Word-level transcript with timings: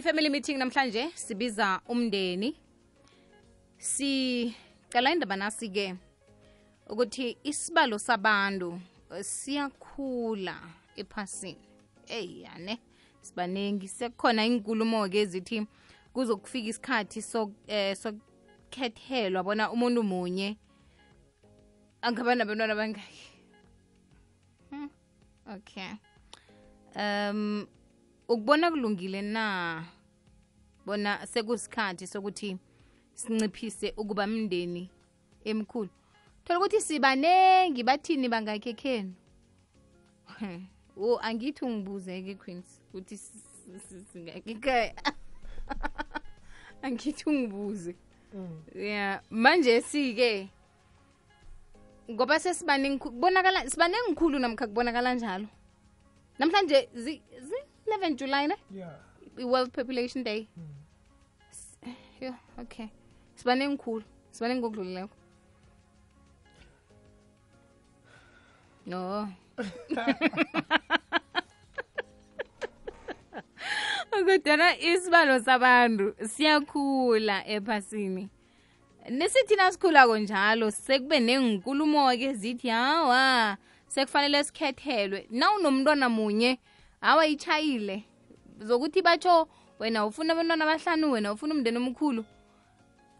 i-family 0.00 0.30
meeting 0.30 0.58
namhlanje 0.58 1.10
sibiza 1.14 1.80
umndeni. 1.88 2.56
Sicala 3.78 5.12
indaba 5.12 5.36
nasi-ke 5.36 5.94
ukuthi 6.88 7.36
isibalo 7.44 7.98
sabantu 7.98 8.80
eh, 9.16 9.24
siyakhula 9.24 10.56
ephasini. 10.96 11.68
Eyane 12.08 12.40
yane 12.42 12.78
sibaningi. 13.20 13.88
Sekukhona 13.88 14.46
inkulumo-ke 14.46 15.20
ezithi 15.20 15.66
kuzokufika 16.12 16.68
isikhathi 16.68 17.24
eh, 17.66 17.96
sokukhethelwa 17.96 19.42
bona 19.42 19.70
umuntu 19.70 20.02
munye 20.02 20.56
angaba 22.02 22.34
nabantwana 22.34 22.74
bangaki. 22.74 23.30
Hmm, 24.70 24.90
okay. 25.46 25.92
Um 26.96 27.66
ukubona 28.30 28.70
kulungile 28.70 29.22
na? 29.22 29.84
Bona 30.86 31.26
sekusikhathi 31.26 32.06
sokuthi 32.06 32.58
sinciphise 33.14 33.94
ukuba 33.96 34.26
mndeni 34.26 34.90
emkhulu. 35.44 35.90
Thola 36.44 36.58
ukuthi 36.58 36.80
sibanengi 36.80 37.82
bathini 37.82 38.28
bangakhe 38.28 38.72
khenu 38.72 39.14
o 40.96 41.18
angithi 41.18 41.64
ungibuze-ke 41.64 42.34
queens 42.34 42.80
ukuthi 42.88 43.16
singakhekhaya 44.12 44.94
angithi 46.82 47.24
ungibuze. 47.26 47.94
Ya 48.74 49.22
manje 49.30 49.80
si-ke 49.80 50.48
ngoba 52.10 52.40
sesibaningi 52.40 52.98
kubonakala 52.98 53.70
sibaningi 53.70 54.14
khulu 54.14 54.38
namkha 54.38 54.66
kubonakala 54.66 55.14
njalo. 55.14 55.48
Namhlanje 56.38 56.88
zi- 57.90 57.98
zi-11 57.98 58.16
july 58.16 58.46
ne 58.46 58.54
yeah. 58.74 58.92
I-world 59.38 59.72
population 59.72 60.22
day. 60.24 60.48
S- 61.50 61.76
yo 62.20 62.34
okay. 62.58 62.88
Sibaningi 63.34 63.76
khulu 63.76 64.04
sibaningi 64.30 64.60
ngokudlulileko 64.60 65.14
no. 68.86 69.28
Kodwana 74.10 74.78
isibalo 74.78 75.40
sabantu 75.40 76.14
siyakhula 76.28 77.46
ephasini. 77.46 78.28
Nesithi 79.10 79.56
nasikhulako 79.56 80.18
njalo 80.18 80.70
sekube 80.70 81.20
nenkulumo-ke 81.20 82.34
zithi 82.34 82.68
hawa 82.68 83.56
sekufanele 83.86 84.44
sikhethelwe. 84.44 85.26
Na 85.30 85.52
unomntwana 85.52 86.08
munye 86.08 86.58
hawa 87.00 87.26
itshayile 87.26 88.04
zokuthi 88.60 89.02
batsho 89.02 89.48
wena 89.78 90.06
ufuna 90.06 90.32
abantwana 90.32 90.64
abahlanu 90.64 91.12
wena 91.12 91.32
ufuna 91.32 91.54
umndeni 91.54 91.76
omkhulu 91.76 92.24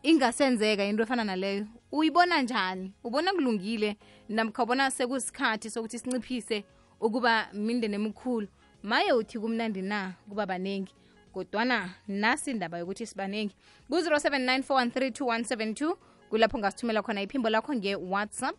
ingasenzeka 0.02 0.84
into 0.84 1.02
efana 1.02 1.24
naleyo. 1.24 1.66
Uyibona 1.92 2.42
njani? 2.42 2.92
Ubona 3.04 3.32
kulungile? 3.32 3.96
Namkha 4.28 4.62
ubona 4.62 4.90
sekusikhathi 4.90 5.70
sokuthi 5.70 5.98
sinciphise 5.98 6.64
ukuba 7.00 7.48
mindeni 7.52 7.94
emikhulu 7.94 8.48
maye 8.82 9.12
uthi 9.12 9.38
kumnandi 9.38 9.82
na? 9.82 10.12
Kuba 10.28 10.46
baningi 10.46 10.94
kodwana 11.32 11.90
nasi 12.08 12.50
indaba 12.50 12.78
yokuthi 12.78 13.06
sibaningi 13.06 13.54
ku-079 13.90 15.96
kulapho 16.30 16.56
ungasithumela 16.56 17.02
khona 17.02 17.22
iphimbo 17.22 17.50
lakho 17.50 17.74
nge-whatsapp. 17.74 18.56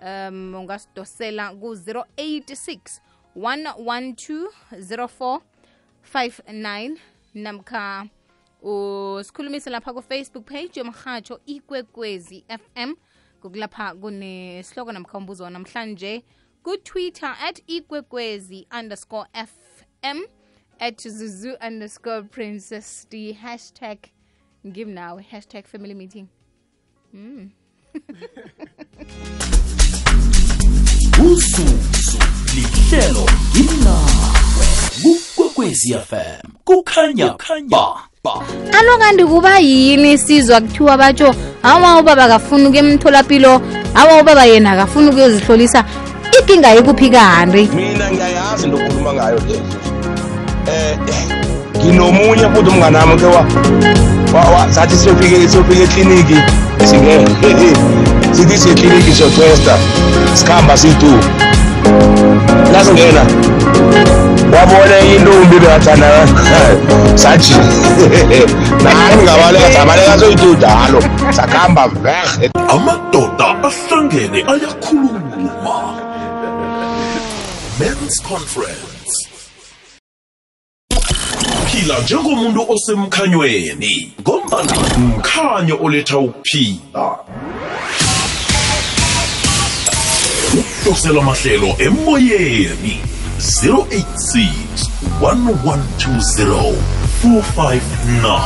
Um 0.00 0.54
ungasidosela 0.54 1.54
ku-086 1.54 3.00
112 3.36 4.48
04 4.72 5.40
59 6.14 6.96
namkha 7.34 8.06
usikhulumise 8.62 9.70
lapha 9.70 9.92
ku-facebook 9.92 10.44
page 10.44 10.80
yomhatsho 10.80 11.40
ikwekwezi 11.46 12.44
fm 12.48 12.94
kukulapha 13.40 13.94
kunesihloko 13.94 14.92
namkha 14.92 15.18
umbuzo 15.18 15.50
namhlanje 15.50 16.24
ku-twitter 16.62 17.36
at 17.40 17.62
ikwekwezi 17.66 18.66
underscore 18.78 19.28
fm 19.34 20.20
at 20.78 21.08
zuzu 21.08 21.56
underscore 21.66 22.22
princess 22.22 23.08
d 23.10 23.32
hashtag 23.32 23.98
ngimnawe 24.66 25.22
hashtag 25.22 25.64
family 25.66 25.94
meeting. 25.94 26.28
Uzuzu 27.14 27.50
lihlelo 32.92 33.26
ngimnawe 33.56 34.66
kukwekwezi 35.02 35.94
fm 35.94 36.48
kukhanya 36.64 37.34
ba 37.68 37.86
ba 38.24 38.32
alo 38.78 38.98
kanti 38.98 39.24
kuba 39.24 39.58
yini? 39.58 40.18
Sizwa 40.18 40.60
kuthiwa 40.60 40.96
batsho 40.98 41.34
awa 41.62 42.00
ubaba 42.00 42.24
akafuni 42.24 42.66
ukuya 42.66 42.82
emtholapilo 42.82 43.62
awa 43.94 44.20
ubaba 44.20 44.44
yena 44.44 44.72
akafuni 44.72 45.08
ukuyozihlolisa 45.08 45.84
ikinga 46.38 46.68
yekuphi 46.68 47.10
kanti? 47.10 47.68
Mina 47.74 48.12
ngiyayazi 48.12 48.64
into 48.64 48.76
okhuluma 48.76 49.12
ngayo 49.14 49.40
le 49.48 49.56
eh 50.68 50.98
nginomunye 51.76 52.48
futhi 52.54 52.70
umngane 52.70 52.98
wami 52.98 53.16
ke 53.16 54.74
sathi 54.74 54.96
siyofika 54.96 55.48
siyofika 55.48 55.82
ekliniki 55.82 56.36
singe 56.84 57.26
sithi 58.32 58.58
siye 58.58 58.72
ekliniki 58.74 59.12
siyotesta 59.12 59.78
sikhamba 60.34 60.76
siyi-two. 60.76 61.51
Nasingena 62.72 63.22
wabona 64.54 65.00
intombi 65.00 65.56
bekathana 65.60 66.08
sathi 67.14 67.54
nani 68.84 69.22
ngabaleka 69.22 69.72
sabaleka 69.72 70.18
soyi-two 70.18 70.56
dalo 70.56 71.00
sakuhamba 71.30 71.88
verhe 71.88 72.50
amadoda 72.68 73.48
ahlangene 73.68 74.44
ayakhuluma. 74.52 75.76
Men's 77.78 78.20
conference. 78.28 79.28
Phila 81.66 82.00
njengomuntu 82.00 82.66
osemkhanyweni 82.72 84.12
ngombana 84.20 84.72
mkhanyo 84.98 85.78
oletha 85.82 86.18
ukuphila. 86.18 87.18
Ukudosela 90.58 91.20
amahlelo 91.20 91.74
emoyeni 91.78 93.00
086 93.38 94.50
1120 95.20 96.74
459 97.24 98.42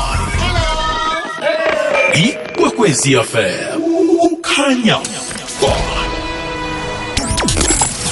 ikwekwezi 2.24 3.16
fm 3.16 3.80
kukhanya 4.20 4.98
ba 5.62 5.76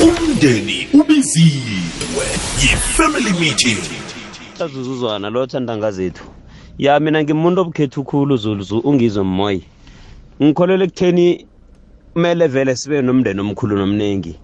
umndeni 0.05 0.89
ubiziwe. 0.93 2.27
Yi-family 2.63 3.33
meeting. 3.41 3.79
Azuzuzwana 4.61 5.31
lo 5.31 5.47
thandanga 5.47 5.91
zethu 5.93 6.25
ya 6.79 7.01
mina 7.01 7.23
ngimuntu 7.23 7.61
obukhethu 7.61 8.05
khulu 8.05 8.37
zuluzu 8.37 8.79
ungizwe 8.79 9.23
mmoyi 9.23 9.63
ngikholelwa 10.43 10.85
ekutheni 10.85 11.47
kumele 12.15 12.47
vele 12.47 12.77
sibe 12.77 13.03
nomndeni 13.03 13.41
omkhulu 13.41 13.77
nomningi. 13.77 14.39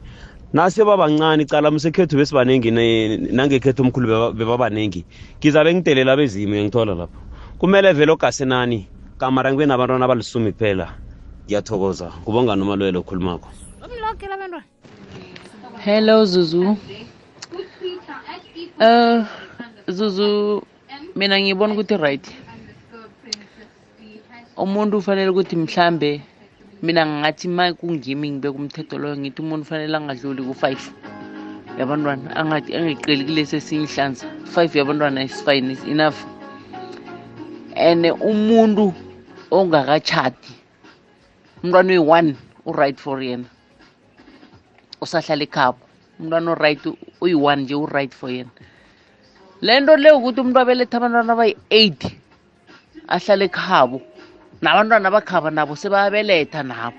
Nase 0.53 0.85
babancane 0.85 1.45
cala 1.47 1.71
msekhethu 1.71 2.17
besibaningi 2.17 2.71
nangekhethu 2.71 3.83
omkhulu 3.83 4.07
beba- 4.09 4.33
bebabaningi. 4.33 5.05
Ngizabe 5.39 5.75
ngitelela 5.75 6.17
bezimu 6.17 6.55
ngithola 6.65 6.95
lapho. 6.95 7.21
Kumele 7.59 7.93
vele 7.93 8.13
ogasenani 8.13 8.89
kamara 9.19 9.53
ngibe 9.53 9.67
nabantwana 9.67 10.05
abalisumi 10.05 10.53
kuphela 10.53 10.91
ngiyathokoza. 11.47 12.11
Kubonga 12.25 12.57
nomalwele 12.57 12.99
okhulumako. 12.99 13.49
Hello 15.85 16.25
Zuzu. 16.25 16.77
Uh 18.81 19.25
Zuzu 19.89 20.63
mina 21.15 21.41
ngibona 21.41 21.75
ukuthi 21.75 21.97
right. 21.97 22.27
Umuntu 24.57 24.99
ufanele 24.99 25.31
ukuthi 25.31 25.57
mhlambe 25.57 26.21
mina 26.83 27.07
ngathi 27.07 27.49
ma 27.49 27.73
kungimi 27.73 28.31
ngibeka 28.31 28.97
loyo 28.97 29.17
ngithi 29.17 29.43
umuntu 29.43 29.63
ufanele 29.63 29.97
angadluli 29.97 30.43
ku-five 30.49 30.81
yabantwana 31.79 32.33
angeqeli 32.37 33.25
kulesi 33.25 33.57
esinye 33.57 33.87
5 33.87 34.79
yabantwana 34.79 35.25
is 35.25 35.43
fine 35.45 35.71
is 35.71 35.85
enough. 35.85 36.17
And 37.77 38.05
umuntu 38.05 38.95
ongakatshati 39.51 40.53
umntwana 41.63 41.93
oyi-one 41.93 42.37
u-right 42.67 42.99
for 42.99 43.21
yena. 43.21 43.45
Usahlala 45.01 45.45
ekhabo 45.45 45.79
umntwana 46.21 46.51
o-right 46.53 46.81
uyi-one 47.21 47.63
nje 47.63 47.75
u-right 47.75 48.15
for 48.15 48.31
yena. 48.31 48.51
Le 49.61 49.81
nto 49.81 49.97
le 49.97 50.11
ukuthi 50.13 50.41
umuntu 50.41 50.61
abeletha 50.61 50.97
abantwana 50.97 51.33
abayi-eight 51.33 52.03
ahlale 53.09 53.45
ekhabo 53.45 54.01
nabantwana 54.63 55.11
bakhaba 55.11 55.51
nabo 55.51 55.75
sebayabeletha 55.77 56.63
nabo. 56.63 56.97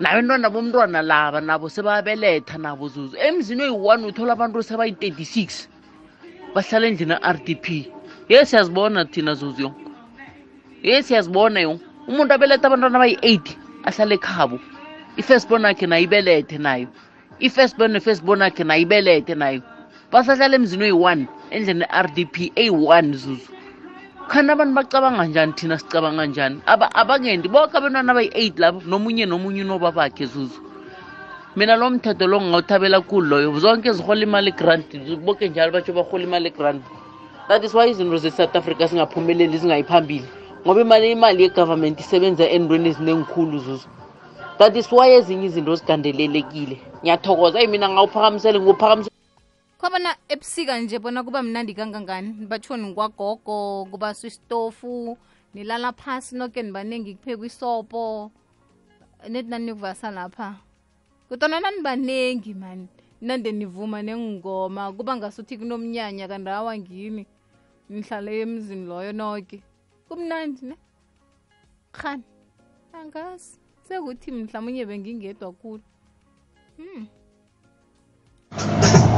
Nabentwana 0.00 0.50
bomntwana 0.50 1.02
laba 1.02 1.40
nabo 1.40 1.68
sebayabeletha 1.68 2.58
nabo 2.58 2.88
zuzu. 2.88 3.16
Emzini 3.16 3.62
oyi-one 3.62 4.06
uthola 4.06 4.32
abantu 4.32 4.62
sebayi-thirty-six 4.62 5.68
bahlala 6.54 6.86
endlini 6.86 7.16
r 7.22 7.38
d 7.46 7.54
p. 7.54 7.90
Ye 8.28 8.44
siyazibona 8.44 9.04
thina 9.04 9.34
zuzu 9.34 9.62
yong 9.62 9.74
ye 10.82 11.02
siyazibona 11.02 11.60
yong 11.60 11.80
umuntu 12.08 12.34
abeletha 12.34 12.66
abantwana 12.68 12.98
abayi-eight 12.98 13.56
ahlale 13.84 14.14
ekhabo. 14.14 14.58
I-firstborn 15.16 15.64
akhe 15.64 15.86
nayo 15.86 16.04
ibelethe 16.04 16.58
nayo. 16.58 16.88
I-firstborn 17.40 17.92
ne-firstborn 17.92 18.42
akhe 18.42 18.64
nayo 18.64 18.82
ibelethe 18.82 19.34
nayo. 19.34 19.62
Basahlala 20.10 20.56
emzini 20.56 20.84
oyi-one 20.84 21.28
endlini 21.50 21.86
r 21.90 22.06
d 22.16 22.24
p 22.24 22.52
eyi-one 22.56 23.12
zuzu. 23.12 23.52
Khani 24.28 24.50
abantu 24.52 24.74
bacabanga 24.74 25.24
njani 25.24 25.52
thina 25.52 25.78
sicabanga 25.78 26.26
njani? 26.26 26.60
Aba- 26.66 26.90
abangendi 26.94 27.48
boke 27.48 27.76
abantwana 27.76 28.12
abayi-eight 28.12 28.58
labo 28.58 28.80
nomunye 28.86 29.26
nomunye 29.26 29.62
unoba 29.64 29.92
bakhe 29.92 30.26
zuzu. 30.26 30.60
Mina 31.56 31.76
lo 31.76 31.90
mthetho 31.90 32.26
lo 32.26 32.40
ngingawuthabela 32.40 33.00
kulu 33.00 33.26
loyo 33.28 33.58
zonke 33.58 33.92
zihola 33.92 34.22
imali 34.22 34.52
grant 34.52 34.88
boke 35.24 35.48
njalo 35.48 35.72
batsho 35.72 35.92
bahola 35.92 36.24
imali 36.24 36.50
grant. 36.50 36.82
That 37.48 37.62
is 37.64 37.74
why 37.74 37.90
izinto 37.90 38.16
ze-south 38.18 38.56
africa 38.56 38.86
zingaphumeleli 38.88 39.58
zingayi 39.58 39.84
phambili 39.84 40.24
ngoba 40.66 40.80
imali 40.80 41.12
imali 41.12 41.42
yegovernment 41.42 42.00
isebenza 42.00 42.48
entweni 42.48 42.88
ezinengikhulu 42.88 43.58
zuzu. 43.58 43.88
That 44.58 44.76
is 44.76 44.90
why 44.92 45.08
ezinye 45.14 45.46
izinto 45.46 45.74
zigandelelekile. 45.76 46.80
Ngiyathokoza. 47.02 47.58
Eyi 47.58 47.68
mina 47.68 47.88
ngawuphakamisele 47.88 48.58
nguphakamisele 48.60 49.14
kwabona 49.84 50.16
ebusika 50.28 50.80
nje 50.80 50.98
bona 50.98 51.20
kuba 51.22 51.42
mnandi 51.42 51.74
kangangani? 51.74 52.32
Batsho 52.48 52.72
ngikwagogo 52.78 53.84
kuba 53.90 54.14
sistofu 54.14 55.18
nilala 55.54 55.92
phasi 55.92 56.36
noke 56.36 56.62
nibaningi 56.62 57.14
kuphekwa 57.14 57.46
isopo. 57.46 58.32
Neti 59.28 59.48
nanikuvasa 59.50 60.10
lapha? 60.10 60.56
Kodwana 61.28 61.60
nanibaningi 61.60 62.54
mani 62.54 62.88
nande 63.20 63.52
nivuma 63.52 64.00
nengoma 64.02 64.88
kuba 64.96 65.16
ngasuthi 65.16 65.58
kunomnyanya 65.58 66.28
kanti 66.28 66.48
awa 66.48 66.78
ngini 66.78 67.26
nihlale 67.90 68.40
emzini 68.40 68.86
loyo 68.88 69.12
noke. 69.12 69.60
Kumnandi 70.08 70.64
ne? 70.64 70.76
Khani 71.92 72.24
angazi. 72.92 73.60
Sekuthi 73.84 74.32
mhlawumunye 74.32 74.86
bengingedwa 74.88 75.52
kulo 75.52 75.84
hmm. 76.76 77.06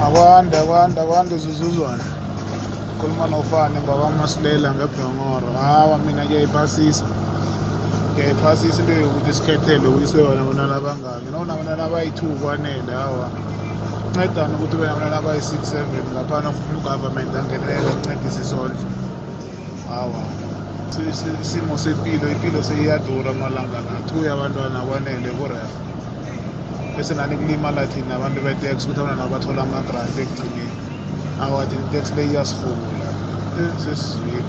Akwanda 0.04 0.60
akwanda 0.62 1.02
akwanda 1.02 1.36
zuzuzwana 1.38 2.04
khuluma 2.98 3.26
nofane 3.28 3.80
ngwakwamasilela 3.80 4.68
ngebhongoro. 4.74 5.48
Hawa 5.52 5.98
mina 5.98 6.24
ngiyayiphasisa 6.26 7.06
ngiyayiphasisa 8.12 8.80
into 8.82 8.92
yokuthi 8.94 9.32
sikhethele 9.34 9.88
uyise 9.88 10.18
yona 10.18 10.42
abantwana 10.42 10.76
abangaki. 10.76 11.28
Nawunabantwana 11.32 11.84
abayi-two 11.88 12.36
kwanele 12.40 12.92
hawa. 12.94 13.26
Ncedana 14.10 14.54
ukuthi 14.56 14.76
ube 14.76 14.86
nabantwana 14.86 15.16
abayi-six 15.18 15.62
seven 15.70 16.04
ngaphana 16.12 16.50
ufuna 16.50 16.78
ugovernment 16.78 17.34
angenelele 17.36 17.90
kuncedisa 17.94 18.40
isondlo 18.42 18.86
hawa. 19.90 20.22
Si- 20.90 21.14
si- 21.14 21.38
isimo 21.42 21.78
sempilo 21.78 22.30
impilo 22.30 22.62
seyiyadura 22.62 23.30
amalanga 23.30 23.80
la. 23.86 23.94
Two 24.08 24.24
yabantwana 24.24 24.80
kwanele 24.86 25.30
kurefa 25.38 25.80
bese 26.96 27.14
nani 27.14 27.36
kulimala 27.36 27.86
thina 27.86 28.14
abantu 28.16 28.40
betex 28.42 28.84
ukuthi 28.84 29.00
abantwana 29.00 29.28
bathola 29.28 29.62
amagrant 29.62 30.18
ekugcineni. 30.18 30.78
Awathi 31.38 31.76
itex 31.76 32.12
le 32.16 32.22
iyasifuna 32.26 33.08
sesizwile 33.82 34.44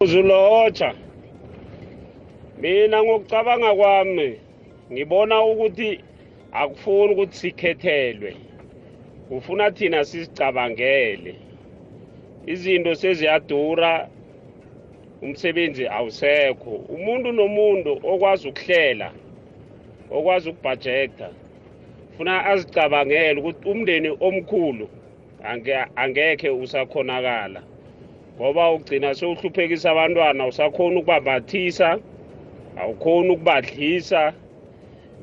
uzulotsha. 0.00 0.94
Mina 2.60 3.02
ngokucabanga 3.02 3.74
kwami 3.74 4.40
ngibona 4.92 5.42
ukuthi 5.42 5.98
akufuni 6.52 7.12
ukuthi 7.12 7.36
sikhethelwe. 7.36 8.36
Ufuna 9.30 9.70
thina 9.70 10.04
sizicabangele. 10.04 11.34
Izinto 12.46 12.94
seziyadura 12.94 14.08
umsebenzi 15.22 15.88
awusekho. 15.88 16.70
Umuntu 16.94 17.32
nomuntu 17.32 17.92
okwazi 18.12 18.48
ukuhlela 18.48 19.12
okwazi 20.10 20.50
ukubhajetha 20.50 21.28
funa 22.16 22.44
azicabangele 22.44 23.40
ukuthi 23.40 23.68
umndeni 23.70 24.10
omkhulu 24.20 24.88
ange- 25.50 25.88
angekhe 25.96 26.50
usakhonakala 26.50 27.62
ngoba 28.36 28.72
ugcina 28.72 29.14
sewuhluphekisa 29.14 29.90
abantwana 29.90 30.46
usakhona 30.46 30.96
ukubambathisa 31.00 31.98
awukhoni 32.76 33.30
ukubadlisa. 33.30 34.34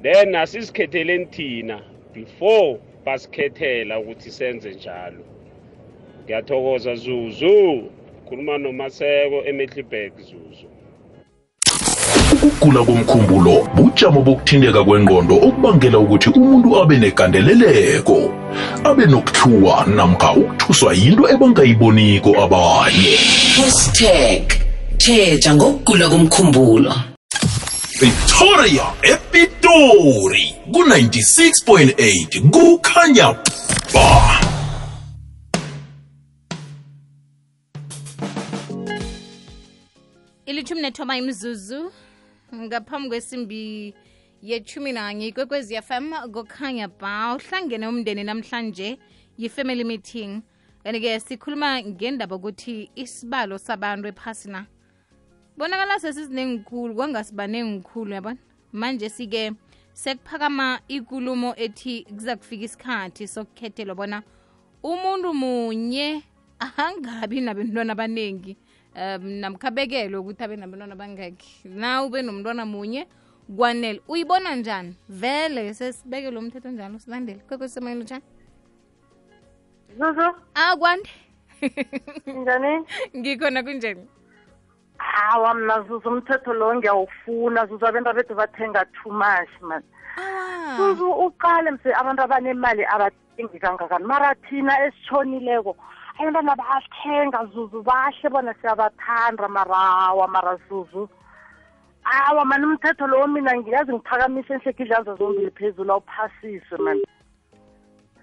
Then 0.02 0.36
asisikhetheleni 0.36 1.26
thina 1.26 1.84
before 2.14 2.80
basikhethela 3.06 4.00
ukuthi 4.00 4.32
senze 4.32 4.72
njalo. 4.72 5.24
Ngiyathokoza 6.24 6.96
zuzu. 6.96 7.92
Khuluma 8.28 8.58
nomaseko 8.58 9.44
emehlibek 9.46 10.14
zuzu. 10.18 10.71
Ukugula 12.44 12.84
komkhumbulo 12.84 13.68
bujamo 13.76 14.22
bokuthinteka 14.22 14.84
kwengqondo 14.84 15.36
okubangela 15.36 16.00
ukuthi 16.00 16.30
umuntu 16.30 16.82
abe 16.82 16.98
negandeleleko 16.98 18.18
abe 18.84 19.06
nokuthuwa 19.06 19.86
namkha 19.96 20.34
ukuthuswa 20.34 20.94
yinto 20.94 21.30
ebangayiboniko 21.30 22.32
abanye. 22.44 23.14
Hashtag 23.58 24.44
theja 24.98 25.56
ngokugula 25.56 26.10
komkhumbulo. 26.10 26.94
Victoria 28.02 28.86
epitori 29.04 30.56
ku-96.8 30.74 32.50
kukhanya 32.50 33.38
ba. 33.94 34.10
Ilithumi 40.46 40.82
nethoma 40.82 41.18
imzuzu 41.18 41.92
ngaphambi 42.56 43.10
kwesimbi 43.10 43.94
yethumi 44.42 44.92
nanye 44.92 45.28
ikwekwezi 45.28 45.82
fm 45.82 46.12
kokhanya 46.32 46.88
ba 46.88 47.36
uhlangene 47.36 47.88
umndeni 47.88 48.24
namhlanje 48.24 48.98
yi-family 49.38 49.84
meeting. 49.84 50.42
Kanti-ke 50.84 51.20
sikhuluma 51.20 51.82
ngendaba 51.84 52.36
ukuthi 52.36 52.90
isibalo 52.96 53.58
sabantu 53.58 54.08
ephasina. 54.08 54.66
Bonakala 55.58 56.00
sesizinengikhulu 56.00 56.96
kwangasibanengikhulu 56.96 58.14
yabona? 58.14 58.38
Manje 58.74 59.10
sike 59.10 59.52
sekuphakama 59.94 60.80
ikulumo 60.88 61.54
ethi 61.56 62.04
kuza 62.04 62.36
kufika 62.36 62.66
isikhathi 62.66 63.28
sokukhethelwa 63.28 63.96
bona 63.96 64.24
umuntu 64.84 65.34
munye 65.34 66.24
angabi 66.60 67.42
nabentwana 67.42 67.94
abaningi 67.94 68.58
um 68.96 69.24
namkhabekelwe 69.40 70.18
ukuthi 70.20 70.44
abe 70.44 70.56
nabantwana 70.56 70.96
bangakhi 70.96 71.70
na 71.70 72.04
ube 72.04 72.22
nomntwana 72.22 72.66
munye 72.66 73.08
kwanele. 73.58 74.02
Uyibona 74.08 74.56
njani? 74.56 74.96
Vele 75.10 75.74
sesibekelwe 75.74 76.40
umthetho 76.40 76.70
njalo 76.70 77.00
silandele. 77.00 77.40
Kwekwesemayelo 77.48 78.04
njani 78.04 78.24
Zuzu, 79.98 80.36
akwande 80.54 81.10
njani? 82.26 82.86
ngikhona 83.18 83.64
kunjani 83.64 84.08
Hawa 84.98 85.54
mna 85.54 85.82
Zuzu 85.82 86.10
umthetho 86.10 86.54
lo 86.54 86.76
ngiyawufuna. 86.76 87.66
Zuzu 87.66 87.86
abantu 87.86 88.14
bethu 88.14 88.36
bathenga 88.36 88.86
too 88.86 89.12
much 89.12 89.62
man. 89.62 89.84
Zuzu 90.78 91.12
uqale 91.12 91.72
mse 91.72 91.94
abantu 91.94 92.22
abanemali 92.24 92.86
abathengi 92.86 93.60
kangakani 93.60 94.06
mara 94.06 94.36
thina 94.36 94.86
esitshonileko 94.86 95.76
abantwana 96.20 96.56
bayathenga 96.56 97.46
Zuzu 97.54 97.84
bahle 97.84 98.30
bona 98.30 98.54
siyabathanda 98.54 99.48
mara 99.48 99.76
hawa 99.76 100.28
mara 100.28 100.58
Zuzu 100.70 101.10
awa 102.04 102.46
mani 102.46 102.66
umthetho 102.66 103.08
lo 103.08 103.28
mina 103.28 103.56
ngiyazi 103.56 103.94
ngiphakamise 103.94 104.54
enhlekidlanza 104.54 105.16
zombili 105.16 105.52
phezulu 105.52 105.92
awuphasiswe 105.92 106.78
mani. 106.80 107.06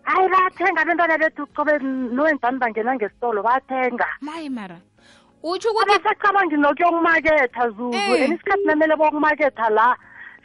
Hayi 0.03 0.29
bayathenga 0.29 0.83
abantwana 0.83 1.19
bethu 1.19 1.47
cobe 1.55 1.79
noenzani 1.79 2.59
bangena 2.59 2.95
ngesitolo 2.95 3.43
bayathenga 3.43 4.07
maye 4.21 4.49
mara 4.49 4.79
utsho 5.43 5.71
ukuthi 5.71 5.93
abasacabangi 5.95 6.57
nokuyokumaketha 6.57 7.71
zuzu. 7.71 7.95
Eh. 7.95 8.25
and 8.25 8.35
isikhathi 8.35 8.67
namele 8.67 8.97
bokumaketha 8.97 9.71
la 9.71 9.97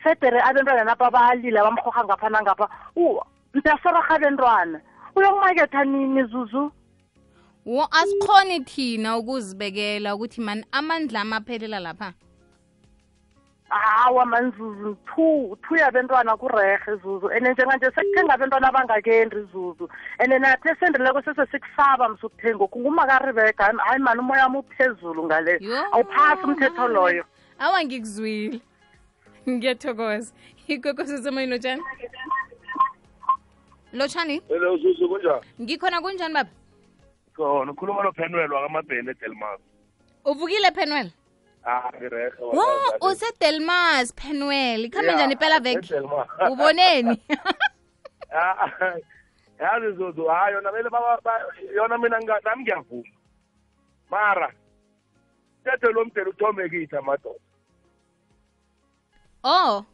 federe 0.03 0.39
abentwana 0.41 0.83
napha 0.83 1.11
bayalila 1.11 1.63
bamrhoga 1.63 2.03
ngapha 2.03 2.29
nangapha. 2.29 2.69
Ntasoraha 3.53 4.15
abentwana 4.15 4.79
uyokumaketha 5.15 5.83
nini 5.83 6.23
zuzu? 6.23 6.63
wo 6.63 6.71
asikhoni 7.65 8.59
thina 8.65 9.17
ukuzibekela 9.17 10.15
ukuthi 10.15 10.41
mani 10.41 10.65
amandla 10.71 11.21
amaphelela 11.21 11.79
lapha? 11.79 12.13
Hawa 13.69 14.25
manzuzu 14.25 14.97
two 15.15 15.57
two 15.67 15.75
yabentwana 15.75 16.37
kurehe 16.37 16.97
zuzu. 17.01 17.29
And 17.31 17.47
njenganje 17.47 17.85
sekuthenga 17.85 18.33
abentwana 18.33 18.67
abangakendi 18.67 19.35
zuzu. 19.51 19.89
And 20.19 20.31
nathi 20.31 20.69
esendeleko 20.69 21.21
sese 21.21 21.45
sikusaba 21.51 22.09
msukuthenga 22.09 22.67
kungumakaribeka 22.67 23.63
hayi 23.63 23.99
mani 23.99 24.19
umoya 24.19 24.43
wami 24.43 24.57
uphezulu 24.57 25.23
ngale. 25.25 25.59
Awuphasi 25.91 26.43
umthetho 26.43 26.87
loyo. 26.87 27.25
Awa 27.59 27.83
ngikuzwile. 27.83 28.61
Ngiyathokoza. 29.49 30.33
Ikwekwesisemoyini 30.67 31.51
lotshani 31.51 31.83
lotshani? 33.93 34.41
Hello 34.47 34.77
zuzu 34.77 35.09
kunjani? 35.09 35.41
Ngikhona 35.61 36.01
kunjani 36.01 36.33
baba 36.33 36.49
khona 37.35 37.71
ukhuluma 37.71 38.03
nopenwel 38.03 38.51
wakamabheni 38.53 39.09
edelmas 39.09 39.59
uvukile 40.25 40.71
penwell 40.71 41.09
ah 41.65 41.91
ngirehe 41.95 42.31
wo 42.39 42.65
usedelmas 43.11 44.13
penwell 44.13 44.85
ikhambe 44.85 45.13
njani 45.13 45.33
impela 45.33 45.59
veki 45.59 45.93
uboneni? 46.51 47.21
Ah, 48.35 48.69
yazi 49.59 49.91
zuzu 49.97 50.25
hayi 50.25 50.53
yona 50.53 50.71
vele 50.71 50.89
yona 51.75 51.97
mina 51.97 52.19
nami 52.19 52.63
ngiyavuma. 52.63 53.09
Mara 54.09 54.53
tethe 55.63 55.87
lo 55.93 56.05
mdeli 56.05 56.29
uthome 56.29 56.69
kithi 56.69 56.95
amadoda. 56.97 57.39
Oh 59.43 59.85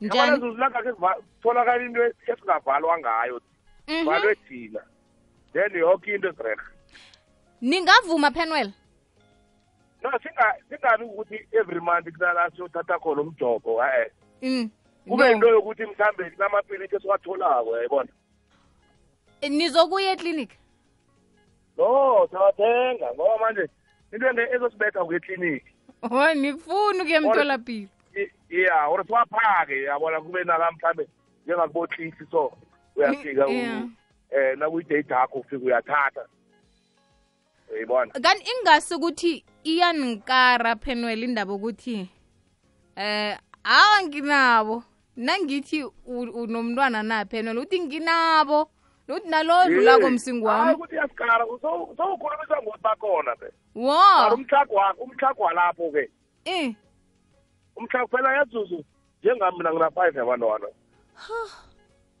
njani? 0.00 0.40
Zuzu 0.40 0.56
langake 0.58 0.92
kutholakala 0.92 1.84
into 1.84 2.02
esingavalwa 2.26 2.98
ngayo 2.98 3.40
Mhm. 3.88 4.06
valwe 4.06 4.34
thina. 4.34 4.80
Then 5.52 5.74
yoke 5.74 6.14
into 6.14 6.28
esirehe 6.28 6.60
ningavuma 7.60 8.30
penwell 8.30 8.72
no 10.02 10.10
singa- 10.10 10.56
singabi 10.68 11.04
ukuthi 11.04 11.46
every 11.52 11.80
month 11.80 12.06
kunala 12.12 12.50
siyothatha 12.50 12.98
khona 12.98 13.22
umjobo 13.22 13.84
e 13.84 14.10
mm. 14.42 14.70
kube 15.08 15.24
no. 15.24 15.30
yinto 15.30 15.48
yokuthi 15.48 15.86
mhlambe 15.86 16.30
kunamapilisi 16.30 16.96
esiwatholako 16.96 17.76
yayibona? 17.76 18.08
Nizokuya 19.48 20.12
eklinikhi? 20.12 20.58
No 21.76 22.28
siyawathenga 22.30 23.14
ngoba 23.14 23.38
manje 23.38 23.68
into 24.12 24.42
ezosibetha 24.54 25.04
kuyekliniki 25.04 25.72
o 26.02 26.34
nikufuna 26.34 27.02
ukuya 27.02 27.16
emtholapilo. 27.16 27.88
Ya 28.48 28.88
or 28.88 29.06
siwaphake 29.06 29.82
yabona 29.82 30.20
kube 30.20 30.44
nala 30.44 30.72
mhlambe 30.72 31.08
njengakubotlisi 31.44 32.26
so 32.30 32.52
uyafika 32.96 33.46
Um 34.34 34.58
nakuyidate 34.58 35.14
yakho 35.14 35.38
ufika 35.38 35.64
uyathatha. 35.64 36.26
Uyibona 37.72 38.12
kanti 38.12 38.50
ingasi 38.50 38.94
ukuthi 38.94 39.44
iyanikara 39.64 40.76
penwell 40.76 41.22
indaba 41.22 41.52
ukuthi 41.52 42.08
eh 42.96 43.38
awa 43.64 44.02
nginabo. 44.02 44.84
Nangithi 45.16 45.84
unomntwana 46.06 47.02
na 47.02 47.24
penwell 47.24 47.58
uthi 47.58 47.80
nginabo. 47.80 48.70
Nokuthi 49.08 49.28
nalo 49.28 49.68
dlulako 49.68 50.10
msingi 50.10 50.44
wami. 50.44 50.74
ukuthi 50.74 50.94
iyasikara. 50.94 51.46
Sowukhulumisa 51.96 52.62
ngokuthi 52.62 52.82
bakhona 52.82 53.36
be 53.36 53.46
wo. 53.74 54.34
Umtlhago 55.00 55.42
walapho-ke 55.42 56.10
eh. 56.44 56.74
Umtlhago 57.76 58.08
phela 58.08 58.36
yazuzu 58.36 58.84
njengami 59.22 59.58
mina 59.58 59.72
ngina-five 59.72 60.16
yabantwana. 60.16 60.66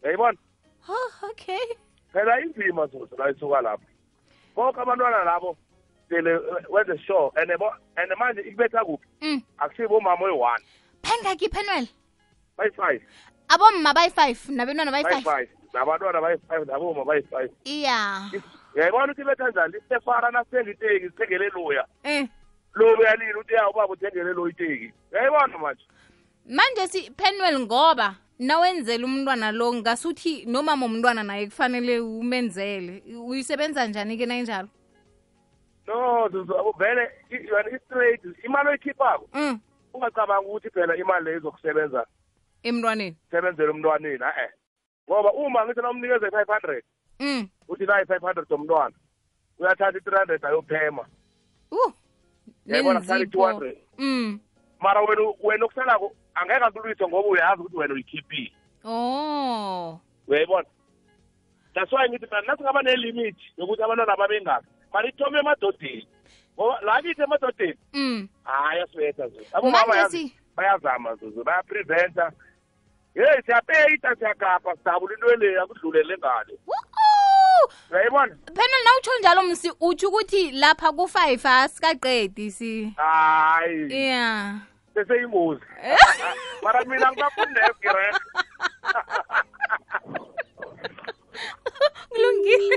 Yayibona 0.02 0.38
okay. 1.30 1.76
Phela 2.12 2.40
inzima 2.40 2.86
zuzu 2.86 3.16
la 3.18 3.30
isuka 3.30 3.60
lapho. 3.60 3.86
Bonke 4.56 4.80
abantwana 4.80 5.24
labo 5.24 5.56
sele 6.08 6.38
wenze 6.70 6.98
sure. 7.06 7.30
And 7.36 7.50
and 7.50 8.12
manje 8.18 8.40
ikubetha 8.40 8.84
kuphi? 8.84 9.06
Mm. 9.20 9.42
akusibo 9.58 9.98
umama 9.98 10.24
oyi-one. 10.24 10.64
Phengaki 11.02 11.48
penwell 11.48 11.88
bayi-five. 12.58 13.02
Abomma 13.48 13.94
bayi-five 13.94 14.38
nabentwana 14.48 14.92
bayi-five. 14.92 15.48
Nabantwana 15.74 16.20
bayi-five 16.20 16.66
naboma 16.66 17.04
bayi-five. 17.04 17.50
Iya. 17.64 18.30
Uyayibona 18.74 19.04
ukuthi 19.04 19.20
ibetha 19.20 19.50
njani? 19.50 19.74
Isefara 19.78 20.30
nasithenga 20.30 20.70
iteki 20.70 21.06
sithengele 21.06 21.48
loya. 21.48 21.86
Eh. 22.02 22.28
Lo 22.74 22.94
uyalila 22.98 23.40
uthi 23.40 23.54
ya 23.54 23.68
ubaba 23.68 23.92
uthengele 23.92 24.32
lo 24.32 24.48
iteki. 24.48 24.92
Uyayibona 25.12 25.58
manje? 25.58 25.82
Manje 26.46 26.86
si 26.86 27.10
penwell 27.10 27.60
ngoba 27.60 28.14
nawenzela 28.42 29.06
umntwana 29.06 29.52
lo 29.54 29.74
ngasuthi 29.74 30.46
nomama 30.46 30.86
umntwana 30.86 31.22
naye 31.22 31.46
kufanele 31.46 32.00
umenzele. 32.00 33.02
Uyisebenza 33.26 33.86
njani-ke 33.86 34.26
nayinjalo 34.26 34.68
no 35.86 36.28
vele 36.78 37.10
i-straight 37.30 38.20
imali 38.44 38.68
oyikhiphako 38.68 39.28
mm. 39.32 39.60
ungacabanga 39.94 40.48
ukuthi 40.48 40.70
phela 40.70 40.96
imali 40.96 41.24
leyo 41.24 41.38
izokusebenza 41.38 42.06
emntwaneni. 42.62 43.16
sebenzela 43.30 43.72
umntwaneni 43.72 44.24
a-e 44.24 44.48
ngoba 45.08 45.32
uma 45.32 45.64
ngithi 45.66 45.80
nomnikeze 45.80 46.26
i-five 46.26 46.46
hundred 46.46 46.84
mm. 47.20 47.48
uthi 47.68 47.86
nayi 47.86 48.06
five 48.06 48.20
hundred 48.20 48.52
omntwana 48.52 48.96
uyathatha 49.58 49.98
i-three 49.98 50.18
hundred 50.18 50.44
ayophema. 50.44 51.06
U 51.70 51.92
yayibona 52.66 53.00
kusala 53.00 53.24
i-two 53.24 53.42
hundred. 53.42 53.78
mm. 53.98 54.40
mara 54.80 55.00
wena 55.00 55.34
wena 55.42 55.64
okusalako 55.64 56.12
angeke 56.34 56.64
akulwise 56.64 57.06
ngoba 57.08 57.28
uyazi 57.28 57.60
ukuthi 57.62 57.76
wena 57.76 57.94
uyikhiphile 57.94 58.52
oh. 58.84 60.00
Uyayibona? 60.28 60.66
That's 61.74 61.92
why 61.92 62.08
ngithi 62.08 62.26
mina 62.26 62.40
nasingaba 62.46 62.82
nelimit 62.82 63.36
yokuthi 63.56 63.82
abantwana 63.82 64.16
babengaki 64.16 64.66
mara 64.92 65.08
ithome 65.08 65.38
emadodeni. 65.38 66.08
Ngoba 66.54 66.80
la 66.80 67.02
kithi 67.02 67.22
emadodeni 67.22 67.78
mm. 67.92 68.28
hayi 68.44 68.80
asibetha 68.80 69.28
abomama 69.52 70.08
bayazama 70.56 71.14
zuzu 71.14 71.44
bayapreventa 71.44 72.32
yeyi 73.14 73.42
siyapeyita 73.46 74.16
siyagapha 74.16 74.76
sidabula 74.76 75.14
into 75.14 75.36
leyo 75.36 75.62
akudlulele 75.62 76.16
ngale. 76.18 76.58
Uyayibona? 77.90 78.34
Penwell 78.34 78.84
nawutsho 78.84 79.10
njalo 79.20 79.42
msi 79.42 79.72
utsho 79.80 80.08
ukuthi 80.08 80.50
lapha 80.50 80.92
ku-five 80.92 81.46
asikaqedi 81.46 82.50
si. 82.50 82.92
Hayi. 82.96 83.92
Yeah. 83.92 84.71
Seseyingozi 84.94 85.64
mara 86.62 86.84
mina 86.84 87.12
ngibafundefgire 87.12 88.06
kulungile 92.08 92.76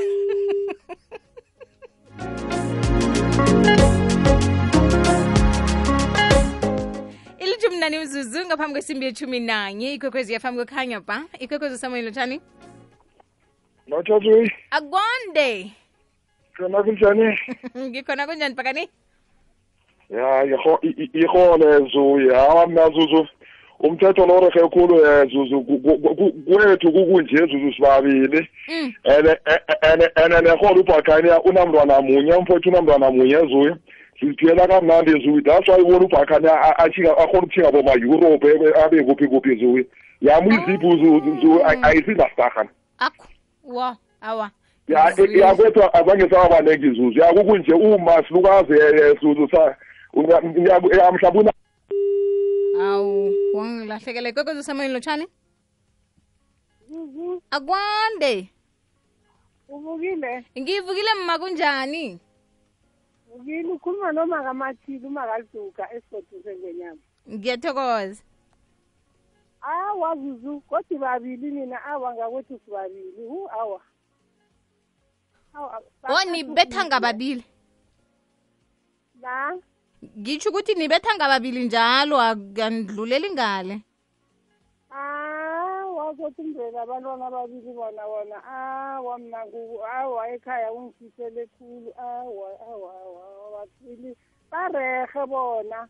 ilithumi 7.39 7.77
nani 7.77 7.99
mzuzu 7.99 8.45
ngaphambi 8.45 8.73
kwesimbi 8.73 9.05
yethumi 9.05 9.39
nanye. 9.39 9.93
Ikwekwezi 9.93 10.33
yaphambi 10.33 10.65
kwekhanya 10.65 10.99
ba. 10.99 11.23
Ikwekwezi 11.39 11.75
usamuel 11.75 12.05
lotshani? 12.05 12.41
Notshatsui 13.87 14.51
akonde. 14.71 15.71
Khona 16.57 16.83
kunjani? 16.83 17.39
Ngikhona 17.77 18.27
kunjani 18.27 18.55
pakani 18.55 18.89
ya 20.09 20.43
iho- 20.43 20.79
i- 20.81 20.95
i- 21.03 21.09
ihole 21.19 21.89
zuye 21.93 22.35
hawa 22.35 22.67
mna 22.67 22.89
zuzu 22.89 23.27
umthetho 23.79 24.25
lorehe 24.25 24.67
khulu 24.69 24.95
um 24.95 25.29
zuzu 25.29 25.61
ku- 25.61 25.79
ku- 25.79 26.15
ku- 26.15 26.33
kwethu 26.53 26.91
kukunje 26.91 27.37
zuzu 27.37 27.73
sibabili. 27.75 28.47
Mm. 28.67 28.93
ene 29.03 29.37
ene 29.93 30.09
ene 30.25 30.41
nehole 30.41 30.79
ubhakania 30.79 31.41
unamntwana 31.41 32.01
munye 32.01 32.33
umfowethu 32.33 32.69
unamntwana 32.69 33.11
munye 33.11 33.37
zuye. 33.37 33.75
Siziphiyela 34.19 34.67
kamnandi 34.67 35.11
zuye. 35.11 35.41
That's 35.41 35.67
why 35.67 35.81
ubona 35.81 36.05
ubhakania 36.05 36.61
akhona 36.77 37.15
ukuthinga 37.25 37.71
boma-europe 37.71 38.47
ebe- 38.47 38.73
abe 38.83 39.03
kuphi 39.03 39.27
kuphi 39.27 39.55
zuye. 39.55 39.85
Yami 40.21 40.55
iziphu 40.55 40.97
zuye 40.97 41.63
ayisindastahana 41.81 42.69
akho 42.99 43.27
wa 43.63 43.97
awa. 44.21 44.49
Ya 44.87 45.03
Ngizwile. 45.11 45.39
yakwethu 45.39 45.81
azange 45.93 46.29
sawabaneki 46.29 46.89
zuzu. 46.89 47.19
Yakukunje 47.19 47.73
uma 47.73 48.23
silukazi 48.27 48.73
eh, 48.73 49.17
zuzu 49.21 49.47
sa 49.51 49.75
mhlawumbe 50.15 51.51
awu 52.81 53.33
wangilahlekela 53.53 54.29
ikwekwezi 54.29 54.59
usamuel 54.59 54.91
lotshani 54.91 55.27
akwande. 57.51 58.49
Uvukile 59.69 60.45
ngivukile 60.59 61.13
mma 61.13 61.39
kunjani? 61.39 62.19
Uvukile 63.33 63.69
ukhuluma 63.69 64.11
nomakamathilu 64.11 65.07
umakaluduka 65.07 65.93
esigoduse 65.93 66.55
ngenyama 66.55 67.01
ngiyathokoza. 67.29 68.23
Awa 69.61 70.15
zuzu 70.15 70.59
kodwa 70.59 70.99
babili 70.99 71.51
nina. 71.51 71.85
Awa 71.85 72.13
ngakwethu 72.13 72.59
sibabili. 72.65 73.25
Hu 73.27 73.49
awa. 73.49 73.81
O 76.03 76.31
nibetha 76.31 76.85
ngababili. 76.85 77.43
Na 79.21 79.57
ngitsho 80.03 80.49
ukuthi 80.49 80.73
nibetha 80.75 81.15
ngababili 81.15 81.65
njalo 81.65 82.15
akandluleli 82.21 83.29
ngale. 83.31 83.81
Awa 84.91 86.13
kodwa 86.15 86.31
umndeni 86.37 86.77
abantwana 86.77 87.27
ababili 87.27 87.71
bona 87.73 88.03
bona 88.07 88.37
awa 88.43 89.17
mna 89.19 89.45
ngu- 89.45 89.83
awa 89.83 90.29
ekhaya 90.33 90.73
ungithisele 90.73 91.47
khulu 91.57 91.91
awa 91.97 92.49
awa 92.69 92.89
awa 93.01 93.51
babili 93.53 94.15
barehe 94.51 95.25
bona. 95.27 95.87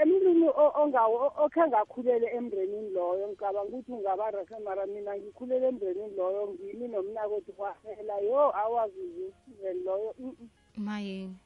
Emntwini 0.00 0.48
o- 0.48 0.72
ongawo 0.80 1.16
o- 1.26 1.44
okhe 1.44 1.60
ngakhulele 1.66 2.26
emndenini 2.36 2.90
loyo 2.94 3.28
ngicabanga 3.28 3.68
ukuthi 3.68 3.92
ungaba 3.92 4.30
rehe 4.30 4.56
mara 4.64 4.86
mina 4.86 5.16
ngikhulele 5.18 5.68
emndenini 5.68 6.16
loyo 6.16 6.54
ngimi 6.54 6.88
nomnakwethu 6.88 7.52
kwaphela 7.52 8.16
yo 8.22 8.56
awazuzu 8.56 9.32
umndeni 9.48 9.82
loyo 9.84 10.14
mm, 10.18 10.34
mm. 10.40 10.48
mayeni 10.76 11.36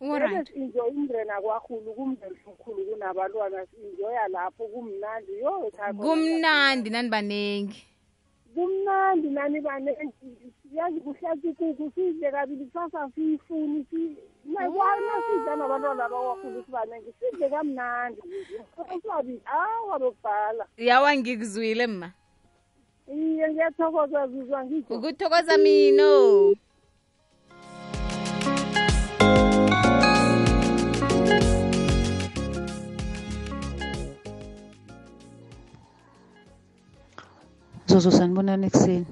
Vele 0.00 0.12
uright 0.14 0.48
si-enjoy 0.52 0.90
umndeni 0.90 1.30
akwahulu 1.30 1.94
kumndeni 1.94 2.36
omkhulu 2.46 2.84
kunabantwana 2.86 3.66
si-enjoya 3.66 4.28
lapho 4.28 4.64
kumnandi. 4.72 5.32
Yo 5.42 5.66
ekhaya 5.68 5.92
khona 5.92 6.04
kumnandi 6.06 6.90
nani 6.90 7.08
banengi? 7.08 7.84
Kumnandi 8.54 9.28
nani 9.30 9.60
banengi. 9.60 10.12
Yazi 10.74 11.00
kuhlatha 11.00 11.48
ikukhu 11.48 11.92
sidle 11.94 12.30
kabili 12.30 12.64
kusasa 12.64 13.10
siyifuni 13.14 13.86
nakwana 14.44 15.12
sidla 15.26 15.56
nabantwana 15.56 16.08
bawakhulu 16.08 16.64
sibanengi 16.64 17.12
sidle 17.20 17.50
kamnandi. 17.50 18.20
Usabi 18.96 19.40
awa 19.46 19.98
bokubhala. 19.98 20.66
Yawa 20.76 21.16
ngikuzwile 21.16 21.86
ma 21.86 22.12
iye 23.08 23.48
ngiyathokoza 23.50 24.26
zuzwa 24.26 24.64
ngitsho 24.64 24.94
ukuthokoza 24.94 25.58
mino 25.58 26.54
Zuzu 37.88 38.10
sanibonani 38.12 38.66
ekuseni. 38.68 39.06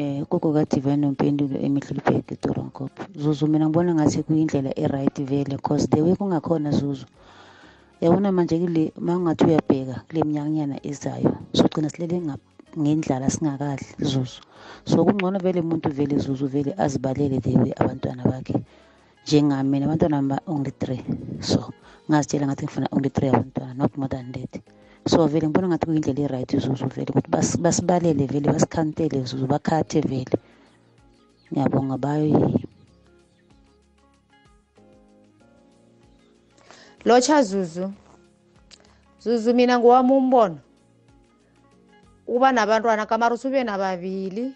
Eh 0.00 0.22
gogo 0.30 0.48
kaDivine 0.56 0.96
Nompendulo 1.02 1.56
eMiddelburg 1.66 2.26
eDoornkop. 2.34 2.92
Zuzu 3.22 3.44
mina 3.50 3.66
ngibona 3.66 3.90
ngathi 3.94 4.22
kuyindlela 4.26 4.70
e-right 4.84 5.18
vele 5.30 5.56
cause 5.66 5.86
the 5.90 6.00
way 6.00 6.14
kungakhona 6.14 6.70
Zuzu. 6.70 7.06
Yabona 8.00 8.30
manje 8.32 8.56
kule 8.62 8.92
mangathi 9.06 9.44
uyabheka 9.44 9.96
kule 10.08 10.20
minyakanyana 10.22 10.76
ezayo 10.90 11.32
sogcina 11.52 11.90
silele 11.90 12.16
ngendlala 12.78 13.26
singakadli 13.34 13.90
Zuzu. 14.10 14.40
So 14.84 15.04
kungcono 15.04 15.38
vele 15.42 15.60
umuntu 15.60 15.90
vele 15.90 16.18
Zuzu 16.18 16.46
vele 16.46 16.74
azibalele 16.78 17.40
the 17.42 17.50
way 17.58 17.72
abantwana 17.76 18.22
bakhe. 18.22 18.62
Njengami 19.26 19.70
mina 19.70 19.86
abantwana 19.86 20.38
only 20.46 20.70
three. 20.70 21.02
So 21.40 21.72
ngazitshela 22.08 22.46
ngathi 22.46 22.64
ngifuna 22.64 22.86
only 22.92 23.10
three 23.10 23.28
abantwana 23.28 23.74
not 23.74 23.96
more 23.98 24.08
than 24.08 24.30
that. 24.32 24.62
So 25.06 25.26
vele 25.26 25.46
ngibona 25.46 25.68
ngathi 25.68 25.86
kuyindlela 25.86 26.20
e-right 26.26 26.50
zuzu 26.58 26.86
vele 26.88 27.10
ukuthi 27.10 27.30
bas- 27.30 27.58
basibalele 27.60 28.26
vele 28.26 28.48
basikhantele 28.52 29.22
zuzu 29.24 29.46
bakhathe 29.46 30.00
vele. 30.00 30.36
Ngiyabonga 31.52 31.96
bayi 31.96 32.34
lotsha 37.04 37.42
zuzu 37.42 37.92
zuzu 39.22 39.54
mina 39.54 39.78
ngowami 39.78 40.12
umbono 40.12 40.58
ukuba 42.26 42.52
nabantwana 42.52 43.06
kamari 43.06 43.34
usube 43.34 43.64
nababili 43.64 44.52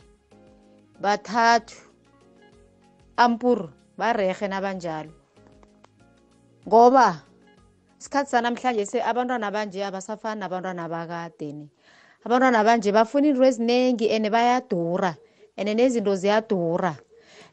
bathathu 1.01 1.77
ampuru 3.17 3.71
barehe 3.99 4.49
nabanjalo. 4.49 5.13
Ngoba 6.69 7.25
isikhathi 8.03 8.31
sanamhlanje 8.31 8.87
se 8.87 8.99
abantwana 9.03 9.51
banje 9.51 9.85
abasafani 9.85 10.41
nabantwana 10.41 10.89
bakadeni. 10.89 11.69
Abantwana 12.27 12.65
banje 12.65 12.93
bafuna 12.93 13.29
into 13.29 13.43
eziningi 13.45 14.11
and 14.11 14.27
bayadura 14.27 15.17
and 15.57 15.69
nezinto 15.69 16.17
ziyadura 16.17 16.97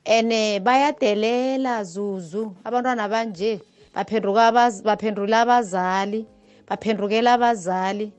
and 0.05 0.31
bayadelela 0.65 1.83
zuzu. 1.83 2.55
Abantwana 2.65 3.07
banje 3.07 3.61
baphenduka 3.93 4.49
abaz- 4.49 4.81
baphendula 4.83 5.41
abazali 5.41 6.25
baphendukela 6.67 7.33
abazali. 7.33 8.11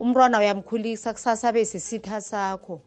Umntwana 0.00 0.38
uyamkhulisa 0.38 1.12
kusasa 1.12 1.48
abe 1.48 1.64
sisitha 1.64 2.20
sakho. 2.20 2.80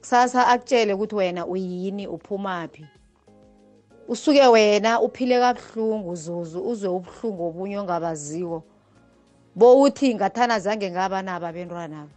Kusasa 0.00 0.46
akutshele 0.48 0.92
ukuthi 0.94 1.14
wena 1.14 1.46
uyini 1.46 2.06
uphumaphi. 2.06 2.84
Usuke 4.08 4.46
wena 4.46 5.00
uphile 5.00 5.40
kabuhlungu 5.40 6.14
zuzu 6.16 6.58
uzwe 6.70 6.88
ubuhlungu 6.88 7.42
obunye 7.48 7.78
ongabaziko 7.78 8.62
bo 9.54 9.80
uthi 9.82 10.14
ngathana 10.14 10.58
zange 10.60 10.90
ngaba 10.90 11.22
nabo 11.22 11.46
abentwanabo 11.46 12.14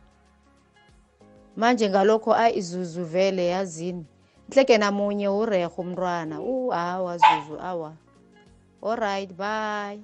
manje 1.58 1.90
ngalokho 1.90 2.32
ayi 2.34 2.58
izuzu 2.58 3.04
vele 3.04 3.46
yazini. 3.48 4.06
Nhleke 4.50 4.78
namunye 4.78 5.28
urehe 5.30 5.68
umntwana. 5.78 6.36
U 6.42 6.72
awa 6.74 7.18
zuzu 7.18 7.56
awa. 7.60 7.92
Alright 8.84 9.34
bye. 9.34 10.00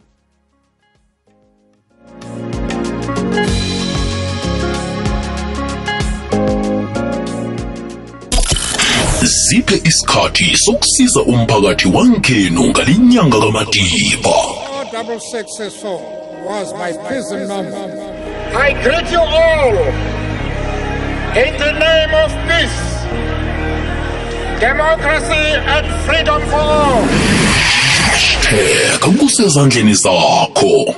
Ziphe 9.50 9.75
isikhathi 9.89 10.57
sokusiza 10.57 11.22
umphakathi 11.22 11.87
wankenu 11.87 12.63
ngalinyanga 12.69 13.39
kamadiba 13.39 14.29
4664 14.93 16.00
was 16.46 16.74
my 16.74 16.91
prison 17.07 17.48
number. 17.48 17.85
I 18.55 18.74
greet 18.83 19.11
you 19.11 19.19
all 19.19 19.74
in 21.43 21.53
the 21.57 21.72
name 21.85 22.13
of 22.24 22.29
peace, 22.50 22.79
democracy, 24.59 25.46
and 25.74 25.85
freedom 26.05 26.41
for 26.50 26.59
all. 26.59 27.03
theka 28.41 29.07
kusezandleni 29.19 29.93
zakho 29.93 30.96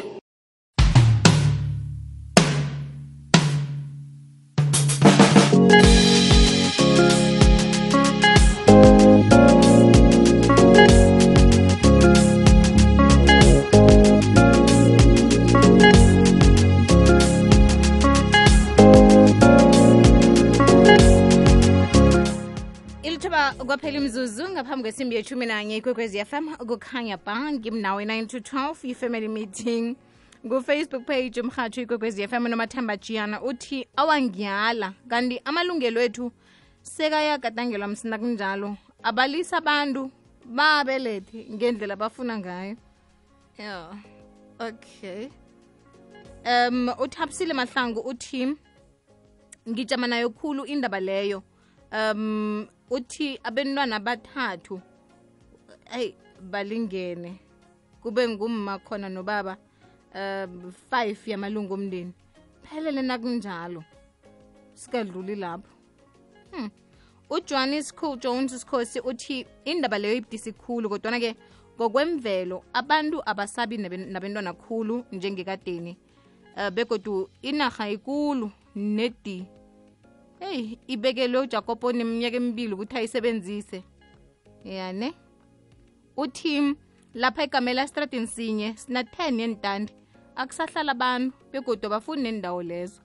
kwaphela 23.65 23.97
imzuzu 23.97 24.49
ngaphambi 24.49 24.83
kwesimbi 24.83 25.15
yeshumi 25.15 25.45
nanye 25.45 25.77
ikwekwezi 25.77 26.25
fm 26.25 26.55
kukhanya 26.55 27.17
ba 27.17 27.51
ngimnawe 27.51 28.05
9 28.05 28.27
to 28.27 28.37
12 28.37 28.89
i-family 28.89 29.27
meeting. 29.27 29.95
Kufacebook 30.49 31.05
page 31.05 31.41
umrhatsho 31.41 31.81
ikwekwezi 31.81 32.27
fm 32.27 32.47
nomathamba 32.47 32.97
jiyana 32.97 33.41
uthi 33.41 33.87
awangiyala. 33.95 34.93
Kanti 35.07 35.41
amalungelo 35.45 36.01
ethu 36.01 36.31
sekayagadangelwa 36.81 37.87
msina 37.87 38.17
kunjalo. 38.17 38.77
Abalisa 39.03 39.57
abantu 39.57 40.11
babelethe 40.45 41.47
ngendlela 41.51 41.95
bafuna 41.95 42.37
ngayo. 42.37 42.77
Yeah. 43.57 43.97
okay. 44.59 45.29
Um 46.45 46.89
uthapsile 46.99 47.53
mahlangu 47.53 47.99
uthi 47.99 48.55
ngijama 49.69 50.07
nayo 50.07 50.29
khulu 50.29 50.65
indaba 50.65 50.99
leyo. 50.99 51.43
Um 51.91 52.67
uthi 52.89 53.39
abantwana 53.43 53.99
bathathu 53.99 54.81
ayi 55.91 56.15
balingene. 56.41 57.39
Kube 58.01 58.27
ngumma 58.27 58.79
khona 58.79 59.09
nobaba 59.09 59.57
um 60.15 60.71
five 60.89 61.19
yamalungu 61.27 61.73
omndeni. 61.73 62.13
Phelele 62.63 63.01
nakunjalo. 63.01 63.83
Sikadluli 64.73 65.35
lapho. 65.35 65.69
Hmm. 66.51 66.69
ujohannes 67.29 67.91
cool 67.95 68.17
jones 68.17 68.53
sikhosi 68.59 68.99
uthi 68.99 69.45
indaba 69.65 69.97
leyo 69.97 70.15
ibudisi 70.15 70.51
khulu 70.53 70.89
kodwana-ke 70.89 71.35
ngokwemvelo 71.75 72.63
abantu 72.73 73.21
abasabi 73.25 73.77
naben- 73.77 74.11
nabentwana 74.11 74.53
khulu 74.53 75.03
njengekadeni. 75.11 75.97
Uh, 76.57 76.69
begodu 76.69 77.29
inarha 77.41 77.89
ikulu 77.89 78.51
nedi 78.75 79.45
heyi 80.45 80.79
ibekelwe 80.87 81.39
ujakobo 81.39 81.91
neminyaka 81.91 82.37
emibili 82.37 82.73
ukuthi 82.73 82.97
ayisebenzise. 82.97 83.83
Yane? 84.65 85.13
Utim 86.17 86.75
lapha 87.13 87.43
egamela 87.43 87.83
estradini 87.83 88.27
sinye 88.27 88.73
sina 88.77 89.01
10 89.01 89.39
yentandi 89.39 89.93
akusahlala 90.35 90.91
abantu 90.91 91.33
begodwa 91.51 91.89
bafuni 91.89 92.21
nendawo 92.23 92.63
lezo. 92.63 93.01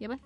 Yaba 0.00 0.16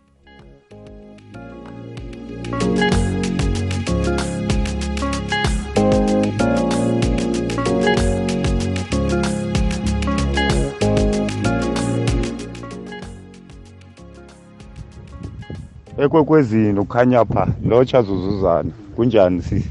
ekwekwezini 16.04 16.78
ukhanya 16.80 17.24
pha 17.24 17.48
lotsha 17.68 18.02
zuzuzana. 18.02 18.70
Kunjani 18.96 19.42
sisi 19.42 19.70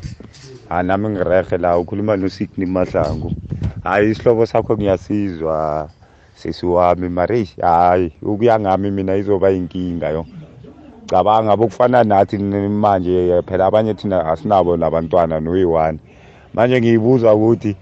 ha 0.70 0.84
nami 0.84 1.10
ngirehe 1.10 1.58
la 1.58 1.78
ukhuluma 1.78 2.18
nosikni 2.18 2.66
mahlangu. 2.66 3.32
Hayi 3.84 4.12
isihlobo 4.12 4.46
sakho 4.46 4.78
ngiyasizwa 4.78 5.90
sisi 6.36 6.66
wami 6.66 7.10
mare 7.10 7.48
hayi 7.62 8.12
ukuya 8.22 8.60
ngami 8.60 8.92
mina 8.92 9.16
izoba 9.16 9.52
inkinga 9.52 10.10
yo. 10.10 10.26
Cabanga 11.08 11.58
bokufana 11.58 12.04
nathi 12.04 12.36
n- 12.38 12.70
manje 12.70 13.42
phela 13.48 13.66
abanye 13.66 13.94
thina 13.94 14.26
asinabo 14.26 14.78
nabantwana 14.78 15.40
noyi-one. 15.40 16.00
Manje 16.54 16.82
ngiyibuza 16.82 17.34
ukuthi 17.34 17.76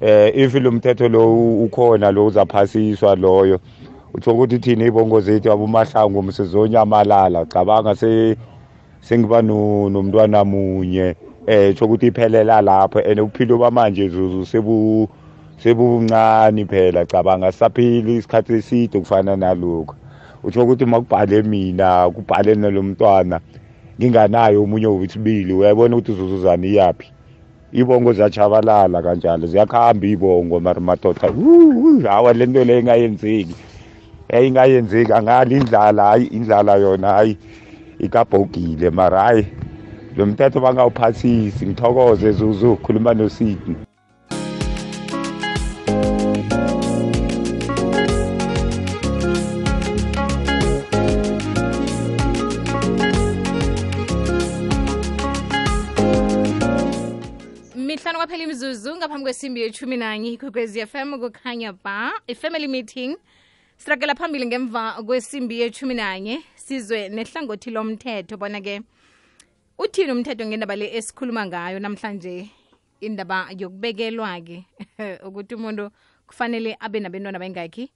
eh 0.00 0.32
if 0.34 0.54
lo 0.54 0.70
mthetho 0.72 1.08
lo 1.08 1.34
ukhona 1.64 2.10
lo 2.12 2.26
uzaphasiswa 2.26 3.14
loyo? 3.16 3.60
Utsho 4.14 4.30
ukuthi 4.34 4.58
thina 4.58 4.84
ibongo 4.84 5.20
zethu 5.20 5.52
abomahlangu 5.52 6.22
msizonyamalala 6.22 7.44
cabanga 7.44 7.94
se 7.94 8.36
sengiba 9.00 9.42
no- 9.42 9.88
nomntwana 9.90 10.44
munye. 10.44 11.16
Eh 11.46 11.74
tsho 11.74 11.84
ukuthi 11.84 12.06
iphelela 12.06 12.62
lapho 12.62 12.98
and 12.98 13.20
ubuphilo 13.20 13.58
bamanje 13.58 14.08
zuzu 14.08 14.46
sebu 14.46 15.08
sebuncane 15.58 16.64
phela 16.66 17.06
cabanga 17.06 17.52
sisaphili 17.52 18.16
isikhathi 18.16 18.52
eside 18.52 18.98
kufana 19.00 19.36
nalokhu. 19.36 19.94
Utsho 20.44 20.62
ukuthi 20.62 20.84
makubhale 20.84 21.42
mina 21.42 22.10
kubhale 22.10 22.54
nalo 22.54 22.82
mntwana 22.82 23.40
nginganayo 23.98 24.62
omunye 24.62 24.86
wesibili 24.86 25.52
uyabona 25.52 25.96
ukuthi 25.96 26.12
uzuzuzana 26.12 26.66
iyaphi? 26.66 27.08
Ibongo 27.72 28.12
ziyachabalala 28.12 29.02
kanjalo 29.02 29.46
ziyakhamba 29.46 30.06
ibongo 30.06 30.60
mari 30.60 30.80
madoda 30.80 31.32
hawa 32.08 32.32
le 32.32 32.46
nto 32.46 32.64
leyo 32.64 32.80
ingayenzeki 32.80 33.56
eh 34.32 34.50
ngali 34.50 35.56
indlala 35.56 36.02
hayi 36.04 36.24
indlala 36.26 36.76
yona 36.76 37.08
hayi 37.08 37.36
ikabhogile 37.98 38.90
mara 38.90 39.20
hayi. 39.22 39.46
Lo 40.16 40.26
mthetho 40.26 40.60
bangawuphasisi 40.60 41.66
ngithokoze 41.66 42.32
zuzu 42.32 42.76
khuluma 42.76 43.14
nosidi 43.14 43.76
mihlanu 57.74 58.18
kwaphela 58.18 58.42
imzuzu 58.42 58.96
ngaphambi 58.96 59.22
kwesimbi 59.22 59.60
yeshumi 59.60 59.96
nanye 59.96 60.32
ikwekwezi 60.32 60.86
fm 60.86 61.18
kukhanya 61.20 61.72
ba 61.72 62.12
i-family 62.26 62.68
meeting 62.68 63.16
siragela 63.82 64.14
phambili 64.14 64.46
ngemva 64.46 65.02
kwesimbi 65.02 65.60
yeshumi 65.60 65.94
nanye 65.94 66.42
sizwe 66.54 67.08
nehlangothi 67.08 67.70
lomthetho 67.70 68.36
bona-ke 68.36 68.80
uthini 69.78 70.12
umthetho 70.12 70.46
ngendaba 70.46 70.76
le 70.76 70.86
esikhuluma 70.96 71.46
ngayo 71.46 71.78
namhlanje? 71.78 72.50
Indaba 73.00 73.48
yokubekelwa-ke 73.58 74.64
ukuthi 75.26 75.54
umuntu 75.54 75.90
kufanele 76.26 76.76
abe 76.80 77.00
nabentwana 77.00 77.38
bayingakhi 77.38 77.90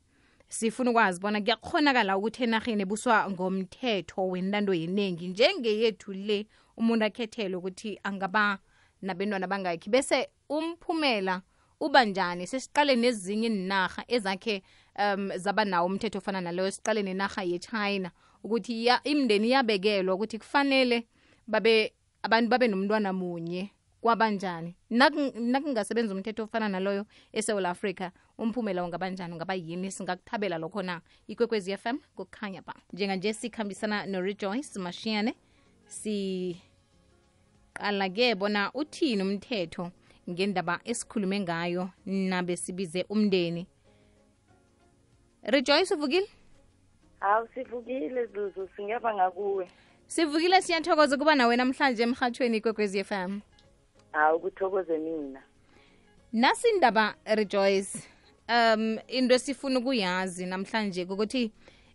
sifuna 0.49 0.91
ukwazi 0.91 1.21
bona 1.21 1.41
kuyakhonakala 1.41 2.19
ukuthi 2.19 2.43
enarheni 2.43 2.83
ebuswa 2.83 3.31
ngomthetho 3.31 4.29
wentando 4.29 4.75
yeningi 4.75 5.29
njengeyethu 5.29 6.13
le 6.13 6.47
umuntu 6.77 7.05
akhethelwe 7.05 7.59
ukuthi 7.59 8.01
angaba 8.03 8.59
nabentwana 9.03 9.47
bangakhi. 9.47 9.91
Bese 9.91 10.29
umphumela 10.51 11.43
uba 11.81 12.05
njani? 12.05 12.47
Sesiqale 12.47 12.97
nezinye 12.97 13.47
inarha 13.47 14.03
ezakhe 14.09 14.63
um 14.99 15.31
zaba 15.37 15.65
nawo 15.65 15.87
umthetho 15.87 16.19
ofana 16.19 16.41
naloyo 16.41 16.71
siqale 16.71 17.03
nenarha 17.03 17.43
yechina 17.43 18.11
ukuthi 18.45 18.87
ya, 18.87 19.01
imndeni 19.05 19.49
iyabekelwa 19.49 20.15
ukuthi 20.15 20.39
kufanele 20.39 21.07
babe 21.47 21.93
abantu 22.23 22.49
babe 22.51 22.69
nomntwana 22.69 23.13
munye 23.13 23.71
kwabanjani 24.01 24.75
Naku- 24.91 25.41
nakungasebenza 25.41 26.15
umthetho 26.15 26.43
ofana 26.45 26.69
naloyo 26.69 27.07
esewula 27.33 27.71
africa 27.71 28.11
umphumela 28.39 28.85
ungabanjani? 28.85 29.33
Ungaba 29.33 29.55
yini? 29.55 29.91
Singakuthabela 29.91 30.59
lokho 30.59 30.83
na? 30.83 31.01
Ikwekwezi 31.29 31.73
f 31.73 31.87
m 31.87 31.99
kukhanya 32.17 32.63
ba 32.63 32.75
njenganje 32.93 33.33
sikhambisana 33.33 34.07
norejoyce 34.07 34.79
mashiyane 34.79 35.35
siqala-ke 37.75 38.35
bona 38.35 38.71
uthini 38.75 39.23
umthetho 39.23 39.91
ngendaba 40.31 40.81
esikhulume 40.85 41.41
ngayo 41.41 41.91
nabe 42.07 42.57
sibize 42.57 43.03
umndeni 43.09 43.67
rejoyce 45.47 45.95
uvukile 45.95 46.29
hawu 47.21 47.49
sivukile 47.55 48.27
zuzu 48.27 48.69
singeva 48.77 49.15
ngakuwe. 49.15 49.69
Sivukile 50.07 50.63
siyathokoza 50.63 51.17
ukuba 51.17 51.35
nawe 51.35 51.57
namhlanje 51.57 52.03
emhathweni 52.03 52.57
ikwekwezi 52.57 53.05
fm 53.05 53.41
hawu 54.13 54.41
kuthokoze 54.41 54.99
mina. 54.99 55.43
Nasi 56.33 56.69
indaba 56.69 57.15
rejoice. 57.25 57.99
Um 58.49 58.99
into 59.09 59.35
esifuna 59.35 59.79
ukuyazi 59.79 60.47
namhlanje 60.47 61.05
ukuthi 61.05 61.53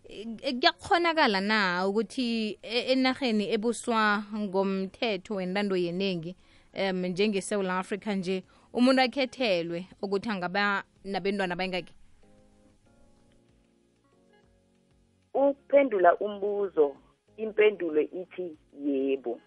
eh, 0.10 0.56
kuyakhonakala 0.60 1.42
na 1.42 1.88
ukuthi 1.88 2.60
enaheni 2.62 2.92
enarheni 2.92 3.54
ebuswa 3.54 4.24
ngomthetho 4.36 5.36
wentando 5.36 5.76
yeningi 5.76 6.36
um 6.74 7.06
njengeSouth 7.06 7.70
africa 7.70 8.08
nje 8.08 8.44
umuntu 8.74 9.02
akhethelwe 9.02 9.88
ukuthi 10.02 10.30
angaba 10.30 10.84
nabentwana 11.04 11.56
bayingaki 11.56 11.94
ukuphendula 15.34 16.16
umbuzo 16.16 16.96
impendulo 17.38 18.02
ithi 18.02 18.58
yebo. 18.84 19.40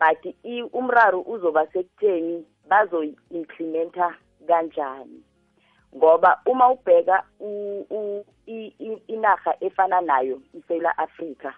But 0.00 0.34
umraro 0.72 1.20
uzoba 1.20 1.66
sekutheni 1.66 2.44
bazoyi-implementa 2.68 4.14
kanjani? 4.46 5.22
Ngoba 5.96 6.40
uma 6.46 6.70
ubheka 6.70 7.24
inarha 9.06 9.56
efana 9.60 10.00
nayo 10.00 10.42
isewula 10.54 10.98
afrika 10.98 11.54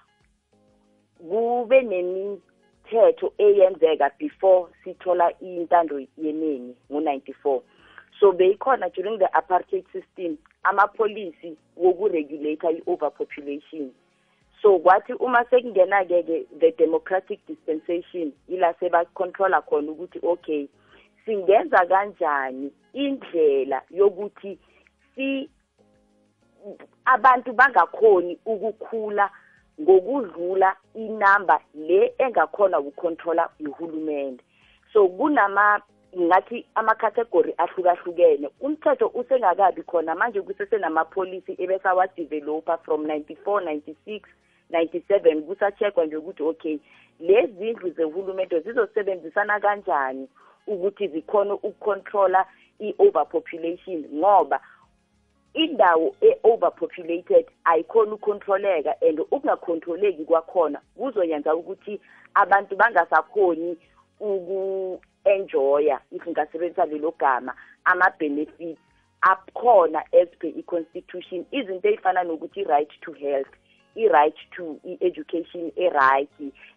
kube 1.28 1.82
nemithetho 1.82 3.32
eyenzeka 3.38 4.10
before 4.18 4.72
sithola 4.84 5.32
intando 5.40 6.00
yeningi 6.16 6.76
ngo-94 6.90 7.60
so 8.20 8.32
beyikhona 8.32 8.88
during 8.90 9.18
the 9.18 9.26
apartheid 9.32 9.84
system 9.92 10.38
amapolisi 10.62 11.56
wokuregulata 11.76 12.70
i-overpopulation. 12.70 13.90
So 14.62 14.78
kwathi 14.78 15.12
uma 15.12 15.44
sekungena-ke-ke 15.50 16.46
the 16.60 16.70
democratic 16.78 17.40
dispensation 17.46 18.32
ila 18.48 18.74
sebacontrola 18.74 19.62
khona 19.62 19.92
ukuthi 19.92 20.20
okay 20.22 20.68
singenza 21.24 21.86
kanjani 21.86 22.72
indlela 22.92 23.82
yokuthi 23.90 24.58
si 25.14 25.50
abantu 27.04 27.52
bangakhoni 27.52 28.38
ukukhula 28.46 29.30
ngokudlula 29.80 30.76
inamba 30.94 31.60
le 31.74 32.14
engakhona 32.18 32.78
ukucontrola 32.80 33.48
ihulumende 33.58 34.44
so 34.92 35.08
kunama 35.08 35.80
ngathi 36.18 36.66
ama-category 36.74 37.54
ahlukahlukene. 37.58 38.48
Umthetho 38.60 39.06
usengakabi 39.14 39.82
khona 39.82 40.14
manje 40.14 40.40
kusesenamapolisi 40.42 41.54
ebesawadevelopha 41.58 42.78
from 42.84 43.06
94 43.06 43.80
96 44.06 44.20
97 44.70 45.42
kusacheckwa 45.42 46.06
nje 46.06 46.16
ukuthi 46.16 46.42
okay 46.42 46.78
lezi 47.20 47.52
zindlu 47.52 47.90
zehulumende 47.90 48.60
zizosebenzisana 48.60 49.60
kanjani 49.60 50.28
ukuthi 50.66 51.08
zikhone 51.08 51.52
ukucontrola 51.52 52.46
i-overpopulation? 52.78 54.04
Ngoba 54.14 54.60
indawo 55.54 56.14
e-overpopulated 56.20 57.46
ayikhona 57.64 58.14
ukucontroleka 58.14 58.94
and 59.00 59.20
ukungacontroleki 59.20 60.24
kwakhona 60.24 60.80
kuzoyenza 60.96 61.54
ukuthi 61.54 62.00
abantu 62.34 62.76
bangasakhoni 62.76 63.76
uku-enjoya 65.24 66.00
if 66.10 66.22
ngingasebenzisa 66.26 66.86
lelo 66.86 67.14
gama 67.18 67.54
ama-benefits 67.84 68.80
akhona 69.22 70.02
as 70.12 70.28
per 70.38 70.48
i-constitution. 70.48 71.44
Izinto 71.52 71.88
ey'fana 71.88 72.24
nokuthi 72.24 72.60
i-right 72.62 72.90
to 73.02 73.12
health 73.12 73.48
i-right 73.96 74.34
to 74.56 74.80
i-education 74.84 75.72
e-right 75.76 76.30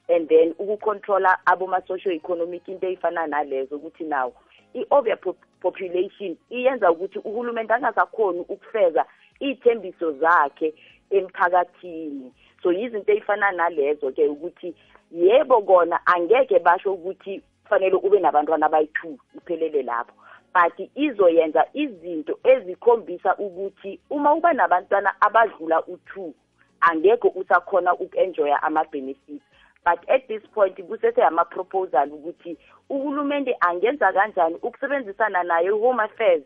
and 0.09 0.27
then 0.29 0.53
ukucontrola 0.59 1.37
aboma-socio-economic 1.45 2.67
into 2.67 2.87
ey'fana 2.87 3.27
nalezo 3.27 3.75
ukuthi 3.75 4.03
nawo 4.03 4.33
i-overpopulation 4.73 6.37
iyenza 6.49 6.91
ukuthi 6.91 7.19
uhulumende 7.19 7.73
angasakhoni 7.73 8.39
ukufeza 8.39 9.05
iy'thembiso 9.39 10.11
zakhe 10.11 10.73
emphakathini. 11.09 12.31
So 12.63 12.71
yizinto 12.71 13.11
ey'fana 13.11 13.51
nalezo-ke 13.51 14.27
ukuthi 14.27 14.75
yebo 15.11 15.61
kona 15.61 15.99
angeke 16.05 16.59
basho 16.59 16.93
ukuthi 16.93 17.41
kufanele 17.73 17.95
ube 17.95 18.19
nabantwana 18.19 18.65
abayi-two 18.65 19.17
iphelele 19.37 19.83
lapho. 19.83 20.13
But 20.53 20.89
izoyenza 20.95 21.65
izinto 21.73 22.39
ezikhombisa 22.43 23.35
ukuthi 23.37 23.99
uma 24.09 24.33
uba 24.33 24.53
nabantwana 24.53 25.13
abadlula 25.21 25.81
u-two 25.87 26.33
angekho 26.81 27.27
usakhona 27.27 27.93
uku-enjoya 27.93 28.63
ama-benefits. 28.63 29.43
But 29.85 30.09
at 30.09 30.27
this 30.27 30.43
point 30.53 30.77
kusese 30.77 31.23
ama-proposal 31.23 32.11
ukuthi 32.11 32.57
uhulumende 32.89 33.57
angenza 33.59 34.13
kanjani 34.13 34.55
ukusebenzisana 34.61 35.43
nayo 35.43 35.75
i-home 35.77 36.03
affairs 36.03 36.43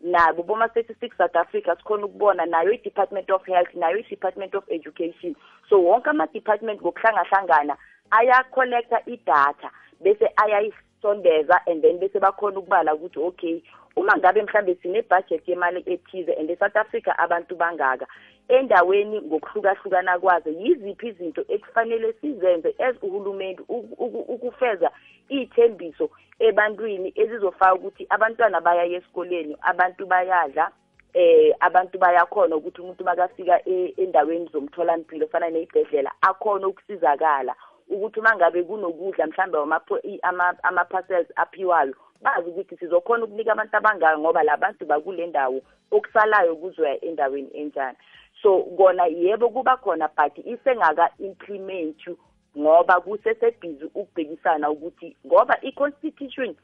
nabo 0.00 0.42
boma-statistics 0.42 1.16
south 1.16 1.36
africa 1.36 1.76
sikhona 1.78 2.06
ukubona 2.06 2.46
nayo 2.46 2.72
i-department 2.72 3.30
of 3.30 3.46
health 3.46 3.74
nayo 3.74 3.98
i-department 3.98 4.54
of 4.54 4.64
education. 4.68 5.34
So 5.68 5.82
wonke 5.82 6.10
ama-department 6.10 6.80
ngokuhlangahlangana 6.80 7.76
aya-collecta 8.10 9.02
idatha 9.06 9.70
bese 10.00 10.30
ayayisondeza 10.36 11.60
and 11.66 11.82
then 11.82 11.98
bese 11.98 12.20
bakhona 12.20 12.58
ukubala 12.58 12.94
ukuthi 12.94 13.18
okay 13.18 13.62
uma 13.96 14.16
ngabe 14.16 14.42
mhlambe 14.42 14.74
sine-budget 14.82 15.48
yemali 15.48 15.82
ethize 15.86 16.32
and 16.34 16.50
e-south 16.50 16.76
africa 16.76 17.14
abantu 17.18 17.56
bangaka 17.56 18.06
endaweni 18.48 19.20
ngokuhlukahlukana 19.22 20.18
kwazo 20.18 20.50
yiziphi 20.50 21.08
izinto 21.08 21.44
ekufanele 21.48 22.12
sizenze 22.12 22.74
as 22.78 22.96
uhulumeni 23.02 23.58
uku- 23.68 24.04
uku- 24.04 24.32
ukufeza 24.34 24.90
iy'thembiso 25.30 26.10
ebantwini 26.38 27.12
ezizofaka 27.16 27.74
ukuthi 27.74 28.06
abantwana 28.08 28.60
baya 28.60 28.84
esikoleni 28.84 29.56
abantu 29.60 30.06
bayadla 30.06 30.70
eh 31.14 31.54
abantu 31.60 31.98
bayakhona 31.98 32.56
ukuthi 32.56 32.80
umuntu 32.80 33.04
makafika 33.04 33.68
e- 33.68 33.94
endaweni 33.96 34.48
zomtholampilo 34.52 35.26
fana 35.28 35.50
ney'bhedlela 35.50 36.12
akhona 36.20 36.66
ukusizakala. 36.68 37.54
Ukuthi 37.90 38.20
uma 38.20 38.36
ngabe 38.36 38.62
kunokudla 38.62 39.26
mhlawumbe 39.26 40.18
ama-parcels 40.62 41.28
aphiwayo 41.36 41.94
bazi 42.22 42.48
ukuthi 42.48 42.76
sizokhona 42.76 43.24
ukunika 43.24 43.52
abantu 43.52 43.76
abangayo 43.76 44.18
ngoba 44.18 44.42
la 44.42 44.56
bantu 44.56 44.86
bakule 44.86 45.26
ndawo 45.26 45.60
okusalayo 45.90 46.56
kuzoya 46.56 47.04
endaweni 47.04 47.50
enjani. 47.54 47.96
So 48.42 48.62
kona 48.76 49.06
yebo 49.06 49.48
kuba 49.50 49.76
khona 49.76 50.08
but 50.16 50.38
isengaka-implement 50.38 52.16
ngoba 52.58 53.00
kusesebhizi 53.00 53.84
ukubhekisana 53.84 54.70
ukuthi 54.70 55.16
ngoba 55.26 55.58
i-constitution 55.62 56.54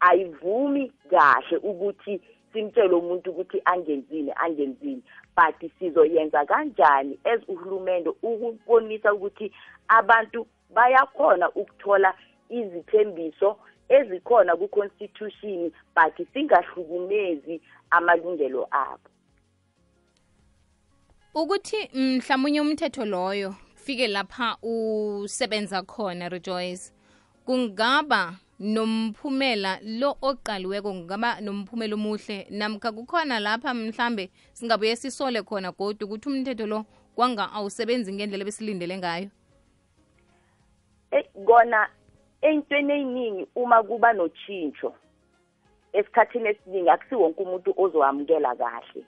ayivumi 0.00 0.92
kahle 1.10 1.56
ukuthi 1.56 2.20
simtshele 2.52 2.94
umuntu 2.94 3.30
ukuthi 3.30 3.62
angenzini 3.64 4.32
angenzini 4.36 5.02
but 5.36 5.70
sizoyenza 5.78 6.44
kanjani 6.44 7.18
as 7.24 7.40
uhulumende 7.48 8.08
ukubonisa 8.22 9.14
ukuthi 9.14 9.52
abantu 9.88 10.46
bayakhona 10.74 11.50
ukuthola 11.50 12.14
izithembiso 12.50 13.56
ezikhona 13.88 14.56
ku-constitution 14.56 15.70
but 15.94 16.14
singahlukumezi 16.32 17.60
amalungelo 17.90 18.68
abo. 18.70 19.08
Ukuthi 21.34 21.76
mhlawumnye 21.94 22.60
umthetho 22.60 23.04
loyo 23.04 23.54
fike 23.74 24.08
lapha 24.08 24.56
usebenza 24.62 25.82
khona 25.82 26.28
rejoice 26.28 26.92
kungaba 27.44 28.36
nomphumela 28.58 29.78
lo 29.82 30.16
oqaliweko 30.22 30.92
kungaba 30.92 31.40
nomphumela 31.40 31.94
omuhle? 31.94 32.46
Namkha 32.50 32.92
kukhona 32.92 33.38
lapha 33.38 33.74
mhlambe 33.74 34.30
singabuye 34.52 34.96
sisole 34.96 35.42
khona 35.42 35.72
kodwa 35.72 36.08
ukuthi 36.08 36.28
umthetho 36.28 36.66
lo 36.66 36.84
kwanga 37.14 37.52
awusebenzi 37.52 38.12
ngendlela 38.12 38.44
besilindele 38.44 38.98
ngayo 38.98 39.30
Eh, 41.16 41.24
kona 41.46 41.80
ey'ntweni 42.42 42.92
ey'ningi 42.92 43.44
uma 43.56 43.78
kuba 43.88 44.12
notshintsho 44.12 44.90
esikhathini 45.98 46.48
esiningi 46.48 46.90
akusi 46.90 47.14
wonke 47.14 47.40
umuntu 47.42 47.70
ozowamukela 47.82 48.52
kahle. 48.60 49.02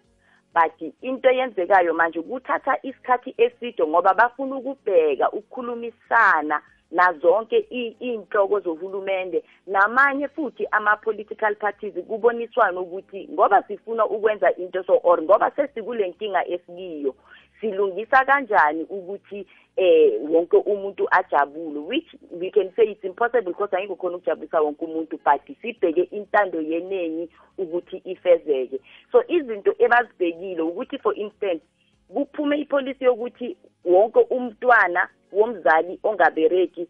But 0.54 0.80
into 1.02 1.28
eyenzekayo 1.28 1.94
manje 1.94 2.22
kuthatha 2.22 2.78
isikhathi 2.82 3.34
eside 3.38 3.82
ngoba 3.86 4.14
bafuna 4.14 4.56
ukubheka 4.56 5.30
ukukhulumisana 5.30 6.62
nazonke 6.90 7.58
i- 7.70 7.96
iy'nhloko 8.00 8.60
zohulumende. 8.60 9.44
Namanye 9.66 10.28
futhi 10.28 10.66
ama-political 10.70 11.54
parties 11.56 11.94
kuboniswana 12.08 12.80
ukuthi 12.80 13.28
ngoba 13.32 13.62
sifuna 13.62 14.06
ukwenza 14.06 14.50
into 14.56 14.82
so 14.84 15.00
or 15.02 15.22
ngoba 15.22 15.50
sesikule 15.50 16.08
nkinga 16.08 16.46
esikiyo 16.48 17.14
silungisa 17.60 18.24
kanjani 18.24 18.82
ukuthi 18.82 19.46
eh 19.76 20.12
wonke 20.30 20.56
umuntu 20.56 21.08
ajabule? 21.10 21.78
Which 21.78 22.16
we 22.30 22.50
can 22.50 22.72
say 22.76 22.84
it's 22.84 23.04
impossible 23.04 23.52
because 23.52 23.76
angeke 23.76 23.96
khona 23.96 24.16
ukujabulisa 24.16 24.60
wonke 24.60 24.84
umuntu 24.84 25.20
but 25.24 25.60
sibheke 25.62 26.02
intando 26.02 26.60
yenengi 26.60 27.28
ukuthi 27.58 28.02
ifezeke. 28.04 28.80
So 29.12 29.24
izinto 29.28 29.74
ebazibhekile 29.78 30.62
ukuthi 30.62 30.98
for 30.98 31.18
instance 31.18 31.62
kuphume 32.08 32.60
ipolicy 32.60 33.04
yokuthi 33.04 33.56
wonke 33.84 34.20
umntwana 34.30 35.08
womzali 35.32 35.98
ongabereki 36.02 36.88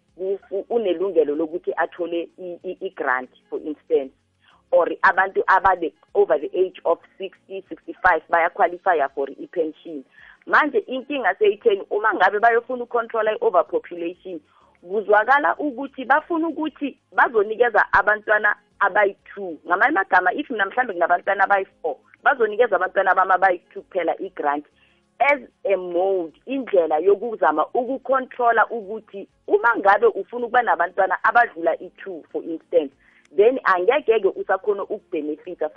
unelungelo 0.71 1.35
lokuthi 1.35 1.73
athole 1.77 2.29
i-grant 2.81 3.31
for 3.51 3.61
instance. 3.61 4.13
Or 4.71 4.89
abantu 5.03 5.43
abade 5.47 5.95
over 6.15 6.39
the 6.39 6.51
age 6.55 6.81
of 6.85 6.99
60 7.19 7.65
65 7.69 8.23
bayaqualifya 8.31 9.09
for 9.15 9.31
i-pension. 9.31 10.05
Manje 10.49 10.79
inkinga 10.79 11.35
seyitheni 11.35 11.83
uma 11.91 12.15
ngabe 12.15 12.39
bayofuna 12.39 12.85
ukontrola 12.85 13.33
i-overpopulation? 13.33 14.41
Kuzwakala 14.83 15.57
ukuthi 15.57 16.05
bafuna 16.05 16.49
ukuthi 16.49 16.99
bazonikeza 17.13 17.93
abantwana 17.93 18.57
abayi-two. 18.81 19.59
Ngamanye 19.67 19.91
amagama 19.91 20.33
if 20.33 20.51
mina 20.51 20.67
mhlawumbe 20.67 20.95
nginabantwana 20.95 21.45
abayi-four 21.45 21.97
bazonikeza 22.23 22.77
abantwana 22.77 23.15
bami 23.15 23.33
abayi-two 23.33 23.83
kuphela 23.83 24.15
i-grant 24.21 24.65
as 25.21 25.41
a 25.65 25.77
mode 25.77 26.33
indlela 26.47 26.99
yokuzama 26.99 27.67
ukukontrola 27.75 28.67
ukuthi 28.71 29.29
uma 29.47 29.77
ngabe 29.77 30.07
ufuna 30.07 30.47
ukuba 30.47 30.63
nabantwana 30.63 31.25
abadlula 31.25 31.81
i-two 31.81 32.25
for 32.33 32.43
instance 32.45 32.93
then 33.37 33.59
angeke-ke 33.65 34.29
usakhona 34.29 34.83
ukubenefita 34.83 35.69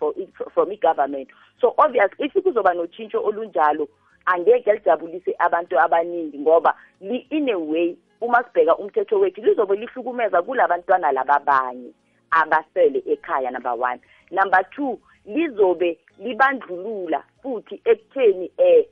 from 0.53 0.71
i-government. 0.71 1.27
So 1.59 1.73
obvious 1.77 2.11
if 2.19 2.33
kuzoba 2.33 2.73
notshintsho 2.73 3.23
olunjalo 3.23 3.87
angeke 4.25 4.73
lijabulise 4.73 5.35
abantu 5.39 5.79
abaningi 5.79 6.39
ngoba 6.39 6.75
li 7.01 7.27
in 7.29 7.49
a 7.49 7.57
way 7.57 7.97
uma 8.21 8.43
sibheka 8.43 8.77
umthetho 8.77 9.19
wethu 9.19 9.41
lizobe 9.41 9.75
lihlukumeza 9.75 10.41
kulabantwana 10.41 11.11
lababanye 11.11 11.91
abasele 12.31 13.03
ekhaya 13.05 13.51
number 13.51 13.73
one. 13.73 13.99
Number 14.31 14.63
two 14.75 14.99
lizobe 15.25 15.97
libandlulula 16.19 17.23
futhi 17.41 17.81
ekutheni 17.85 18.51
eh 18.57 18.85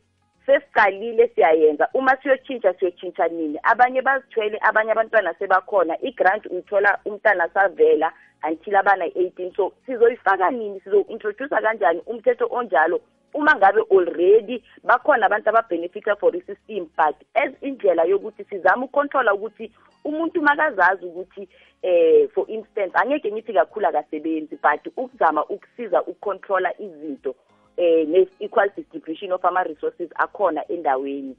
sesiqalile 0.46 1.28
siyayenza. 1.36 1.90
Uma 1.94 2.18
siyotshintsha 2.22 2.74
siyotshintsha 2.74 3.28
nini? 3.28 3.60
Abanye 3.64 4.02
bazithwele 4.02 4.60
abanye 4.62 4.92
abantwana 4.92 5.34
sebakhona. 5.34 5.98
I-grant 6.02 6.46
uyithola 6.46 7.00
umntana 7.06 7.50
savela 7.54 8.12
until 8.44 8.76
abana-eighteen. 8.76 9.54
So 9.56 9.74
sizoyifaka 9.86 10.52
nini? 10.52 10.80
Sizo-introduce 10.80 11.56
kanjani 11.56 12.02
umthetho 12.06 12.48
onjalo? 12.50 13.02
Uma 13.34 13.56
ngabe 13.56 13.82
already 13.92 14.64
bakhona 14.84 15.26
abantu 15.26 15.50
ababhenefitha 15.50 16.16
for 16.16 16.36
i-system 16.36 16.88
but 16.98 17.16
as 17.36 17.52
indlela 17.62 18.04
yokuthi 18.04 18.44
sizame 18.44 18.84
ukukontrola 18.86 19.34
ukuthi 19.34 19.72
umuntu 20.06 20.42
makazazi 20.42 21.06
ukuthi 21.06 21.50
eh 21.82 22.30
for 22.34 22.46
instance 22.52 22.92
angeke 22.94 23.32
ngithi 23.32 23.54
kakhulu 23.54 23.88
akasebenzi 23.88 24.56
but 24.64 24.98
ukuzama 24.98 25.46
ukusiza 25.46 26.02
ukukontrola 26.04 26.74
izinto 26.82 27.36
eh 27.78 28.08
ne-equal 28.08 28.70
distribution 28.76 29.32
of 29.32 29.46
ama-resources 29.46 30.10
akhona 30.16 30.68
endaweni. 30.68 31.36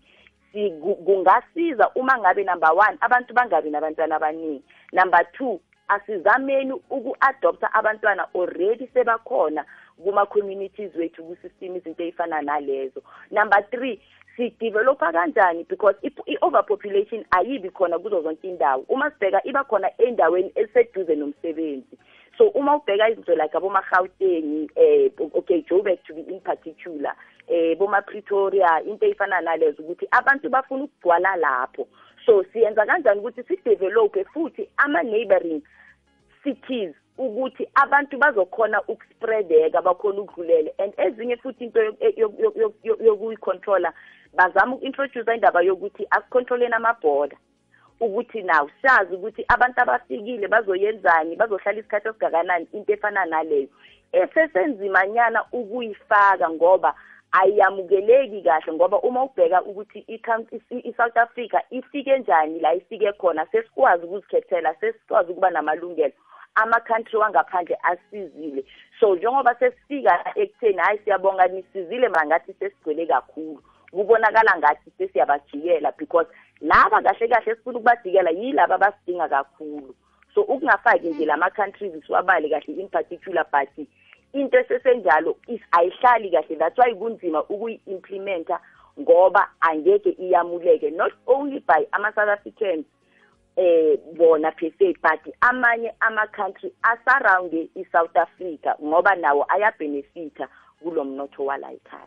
Si- 0.52 0.70
ku- 0.82 0.96
kungasiza 0.96 1.90
uma 1.94 2.18
ngabe 2.18 2.44
number 2.44 2.70
one 2.72 2.96
abantu 3.00 3.34
bangabi 3.34 3.70
nabantwana 3.70 4.16
abaningi. 4.16 4.62
Number 4.92 5.32
two 5.32 5.60
asizameni 5.88 6.72
uku-adopta 6.72 7.74
abantwana 7.74 8.26
already 8.34 8.86
sebakhona 8.94 9.64
kuma-communities 10.04 10.94
wethu 10.94 11.24
ku-system 11.24 11.76
izinto 11.76 12.02
ey'fana 12.02 12.42
nalezo. 12.42 13.02
Number 13.30 13.62
three 13.70 14.00
sidevelopha 14.36 15.12
kanjani? 15.12 15.64
Because 15.68 15.96
i-overpopulation 16.02 17.24
ayibi 17.30 17.70
khona 17.70 17.98
kuzo 17.98 18.22
zonke 18.22 18.48
indawo 18.48 18.84
uma 18.88 19.10
sibheka 19.10 19.40
iba 19.44 19.64
khona 19.64 19.90
endaweni 19.98 20.52
eseduze 20.54 21.14
nomsebenzi. 21.14 21.98
So 22.38 22.48
uma 22.48 22.76
ubheka 22.76 23.10
izinto 23.10 23.34
like 23.34 23.54
aboma-gauteng 23.54 24.70
eh 24.76 25.10
okay 25.18 25.62
joburg 25.68 25.98
to 26.06 26.14
be 26.14 26.22
in 26.22 26.40
particular 26.40 27.14
eh 27.48 27.74
boma-pretoria 27.76 28.82
into 28.86 29.06
ey'fana 29.06 29.40
nalezo 29.40 29.82
ukuthi 29.82 30.06
abantu 30.10 30.48
bafuna 30.48 30.84
ukugcwala 30.84 31.36
lapho. 31.36 31.86
So 32.26 32.44
siyenza 32.52 32.86
kanjani 32.86 33.20
ukuthi 33.20 33.42
sidevelophe 33.42 34.24
futhi 34.24 34.68
ama-neighboring 34.76 35.62
cities 36.42 36.94
ukuthi 37.20 37.68
abantu 37.74 38.18
bazokhona 38.18 38.82
ukuspreadeka 38.88 39.82
bakhona 39.82 40.20
ukudlulela. 40.20 40.70
And 40.78 40.92
ezinye 40.96 41.36
futhi 41.36 41.64
into 41.64 41.80
yokuyicontrola 43.04 43.92
bazama 44.34 44.74
uku-introduce 44.76 45.34
indaba 45.34 45.62
yokuthi 45.62 46.06
asicontroleni 46.10 46.74
amabhoda 46.74 47.36
ukuthi 48.00 48.42
naw 48.42 48.68
sazi 48.82 49.14
ukuthi 49.14 49.44
abantu 49.48 49.80
abafikile 49.80 50.48
bazoyenzani 50.48 51.36
bazohlala 51.36 51.78
isikhathi 51.78 52.08
esingakanani 52.08 52.66
into 52.72 52.92
efana 52.92 53.24
naleyo. 53.24 53.68
Esesenzimanyana 54.12 55.44
ukuyifaka 55.52 56.50
ngoba 56.50 56.94
ayiyamukeleki 57.32 58.42
kahle 58.42 58.72
ngoba 58.72 59.00
uma 59.00 59.24
ubheka 59.24 59.62
ukuthi 59.62 59.98
i-count- 60.08 60.60
i- 60.70 60.88
i-south 60.88 61.16
africa 61.16 61.58
ifike 61.70 62.18
njani 62.18 62.60
la 62.60 62.74
ifike 62.74 63.12
khona 63.12 63.46
sesikwazi 63.46 64.04
ukuzikhethela 64.06 64.74
sesikwazi 64.74 65.32
ukuba 65.32 65.50
namalungelo. 65.50 66.12
Ama-country 66.54 67.18
wangaphandle 67.18 67.78
asizile. 67.82 68.64
So 69.00 69.14
njengoba 69.16 69.54
sesifika 69.54 70.32
ekutheni 70.34 70.78
hhayi 70.78 70.98
siyabonga 71.04 71.46
nisizile 71.46 72.08
mara 72.08 72.26
ngathi 72.26 72.52
sesigcwele 72.52 73.06
kakhulu. 73.06 73.62
Kubonakala 73.90 74.58
ngathi 74.58 74.90
sesiyabajikela 74.98 75.92
because 75.98 76.28
laba 76.60 77.02
kahle 77.02 77.28
kahle 77.28 77.52
esifuna 77.52 77.78
ukubajikela 77.78 78.30
yilaba 78.30 78.74
abasidinga 78.74 79.28
kakhulu. 79.28 79.94
So 80.34 80.42
ukungafaki 80.42 81.08
nje 81.08 81.26
lama-countries 81.26 82.04
siwabale 82.06 82.48
kahle 82.48 82.74
in 82.80 82.88
particular 82.88 83.46
but 83.52 83.86
into 84.32 84.58
esesenjalo 84.58 85.36
is- 85.48 85.60
ayihlali 85.72 86.30
kahle. 86.30 86.56
That's 86.58 86.78
why 86.78 86.94
kunzima 86.94 87.42
ukuyi-implementa 87.44 88.60
ngoba 89.00 89.48
angeke 89.60 90.10
iyamuleke 90.10 90.90
not 90.90 91.12
only 91.26 91.60
by 91.60 91.86
ama-south 91.92 92.28
africans 92.28 92.84
eh 93.56 93.98
bona 94.16 94.50
per 94.52 94.70
se 94.78 94.94
but 95.02 95.34
amanye 95.40 95.92
ama-country 96.00 96.72
asarounde 96.82 97.68
i-south 97.74 98.16
africa 98.16 98.74
ngoba 98.82 99.14
nawo 99.14 99.44
ayabenefitha 99.48 100.48
kulo 100.82 101.04
mnotho 101.04 101.44
wala 101.44 101.72
ekhaya 101.72 102.06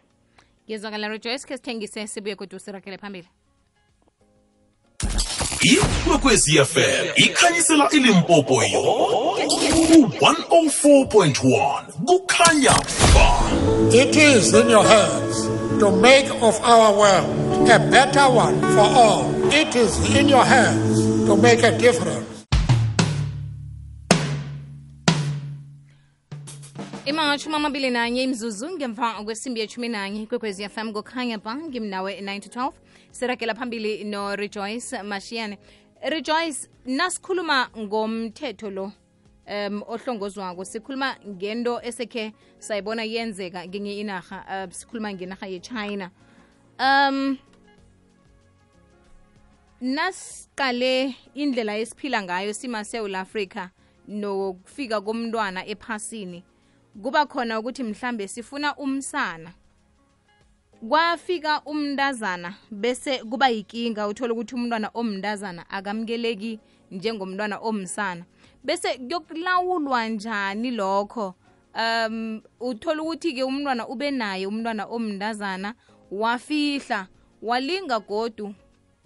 ngizwakala 0.67 1.07
rejoyce 1.07 1.47
ke 1.47 1.57
sithengise 1.57 2.07
sibuye 2.07 2.35
kodwa 2.35 2.59
sirakele 2.59 2.97
phambili. 2.97 3.27
Ikwekwezi 5.61 6.59
fm 6.65 7.07
ikhanyisela 7.15 7.89
ilimpopo 7.91 8.63
yonke 8.63 9.47
ku-104.1 9.73 11.83
kukhanya 12.05 12.71
ba 13.13 13.43
It 13.93 14.15
is 14.15 14.53
in 14.53 14.69
your 14.69 14.85
hands 14.85 15.47
to 15.79 15.91
make 15.91 16.29
of 16.41 16.59
our 16.63 16.93
world 16.97 17.69
a 17.69 17.79
better 17.79 18.29
one 18.29 18.59
for 18.75 18.87
all. 19.01 19.25
It 19.53 19.75
is 19.75 20.15
in 20.15 20.29
your 20.29 20.45
hands 20.45 21.12
to 21.25 21.35
make 21.37 21.63
a 21.63 21.71
difference. 21.77 22.43
imashumi 27.05 27.55
amabili 27.55 27.89
nanye 27.89 28.23
imzuzu 28.23 28.71
ngemva 28.71 29.23
kwesimbi 29.23 29.59
yeshumi 29.59 29.89
nanye 29.89 30.25
kwekwezi 30.25 30.69
fm 30.69 30.93
kukhanya 30.93 31.37
ba 31.37 31.55
ngimnawe 31.55 32.21
9 32.21 32.39
to 32.39 32.59
12 32.59 32.71
sirakela 33.11 33.55
phambili 33.55 34.03
no-rejoyce 34.03 35.03
mashiyane. 35.03 35.57
Rejoice 36.01 36.69
nasikhuluma 36.85 37.69
ngomthetho 37.77 38.69
lo 38.69 38.91
um 39.47 39.83
ohlongozwako. 39.87 40.65
Sikhuluma 40.65 41.15
ngento 41.27 41.81
esekhe 41.81 42.33
sayibona 42.59 43.03
yenzeka 43.03 43.67
ngenye 43.67 43.99
inarha 43.99 44.65
uh, 44.67 44.73
sikhuluma 44.73 45.13
ngenarha 45.13 45.47
ye-china. 45.47 46.11
Um 46.79 47.37
nasiqale 49.83 51.15
indlela 51.35 51.77
esiphila 51.77 52.23
ngayo 52.23 52.53
simasewula 52.53 53.19
afrika 53.19 53.69
nokufika 54.07 55.01
komntwana 55.01 55.65
ephasini. 55.65 56.43
Kuba 57.01 57.25
khona 57.25 57.59
ukuthi 57.59 57.83
mhlambe 57.83 58.27
sifuna 58.27 58.75
umsana. 58.75 59.51
Kwafika 60.89 61.61
umntazana 61.65 62.55
bese 62.71 63.17
kuba 63.17 63.49
yikinga 63.49 64.07
uthola 64.07 64.33
ukuthi 64.33 64.55
umntwana 64.55 64.89
omntazana 64.93 65.69
akamukeleki 65.69 66.59
njengomntwana 66.91 67.57
omsana. 67.57 68.25
Bese 68.63 68.97
kuyokulawulwa 68.97 70.07
njani 70.07 70.71
lokho? 70.71 71.35
Um 71.75 72.41
uthola 72.59 73.03
ukuthi-ke 73.03 73.43
umntwana 73.43 73.87
ube 73.87 74.11
naye 74.11 74.47
umntwana 74.47 74.85
omntazana 74.85 75.75
wafihla 76.11 77.07
walinga 77.41 77.99
godu 77.99 78.55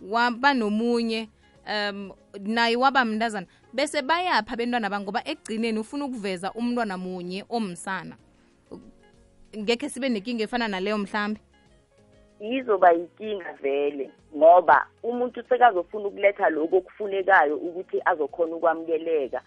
waba 0.02 0.54
nomunye 0.54 1.30
um 1.68 2.12
naye 2.40 2.76
waba 2.76 3.06
mntazana. 3.06 3.48
Bese 3.74 4.02
bayapha 4.02 4.56
bentwana 4.56 4.90
ba 4.90 5.00
ngoba 5.00 5.22
ekugcineni 5.28 5.80
ufuna 5.80 6.06
ukuveza 6.06 6.54
umntwana 6.54 6.98
munye 6.98 7.44
omsana. 7.50 8.16
Ngekhe 9.58 9.90
sibe 9.90 10.10
nenkinga 10.10 10.44
efana 10.44 10.68
naleyo 10.68 10.98
mhlambe? 10.98 11.40
Izoba 12.40 12.92
yinkinga 12.92 13.54
vele 13.62 14.12
ngoba 14.36 14.88
umuntu 15.04 15.44
sekazofuna 15.50 16.08
ukuletha 16.08 16.50
lokho 16.50 16.78
okufunekayo 16.78 17.58
ukuthi 17.58 18.02
azokhona 18.06 18.56
ukwamukeleka 18.56 19.42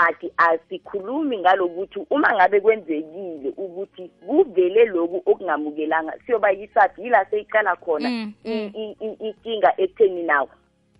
but 0.00 0.32
asikhulumi 0.36 1.38
ngalokuthi 1.38 2.06
uma 2.10 2.32
ngabe 2.34 2.60
kwenzekile 2.60 3.52
ukuthi 3.56 4.08
kuvele 4.26 4.84
lokhu 4.84 5.22
okungamukelanga 5.26 6.12
siyoba 6.26 6.50
yisathi 6.50 7.02
yila 7.02 7.24
seyiqala 7.24 7.76
khona 7.76 8.08
Mm, 8.10 8.32
i- 8.44 8.72
i- 8.74 8.96
i- 9.00 9.16
inkinga 9.28 9.74
ekutheni 9.76 10.22
nawo 10.22 10.48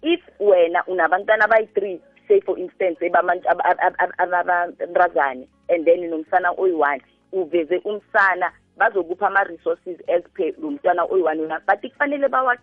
if 0.03 0.21
wena 0.41 0.85
unabantwana 0.87 1.45
abayi-three 1.45 2.01
say 2.29 2.41
for 2.41 2.59
instance 2.59 2.99
ebamantu- 3.01 3.49
ab- 3.49 3.61
ab- 3.65 3.81
ab- 3.99 4.15
ab- 4.19 4.33
abantazane 4.35 5.49
and 5.69 5.85
then 5.85 6.11
nomsana 6.11 6.51
oyi-one 6.59 7.01
uveze 7.33 7.79
umsana 7.85 8.53
bazokupha 8.77 9.27
ama-resources 9.27 9.99
as 10.09 10.23
per 10.35 10.53
lo 10.63 10.71
mntwana 10.71 11.05
oyi-one 11.05 11.41
wena 11.41 11.61
but 11.67 11.81
kufanele 11.93 12.29
bawa- 12.29 12.57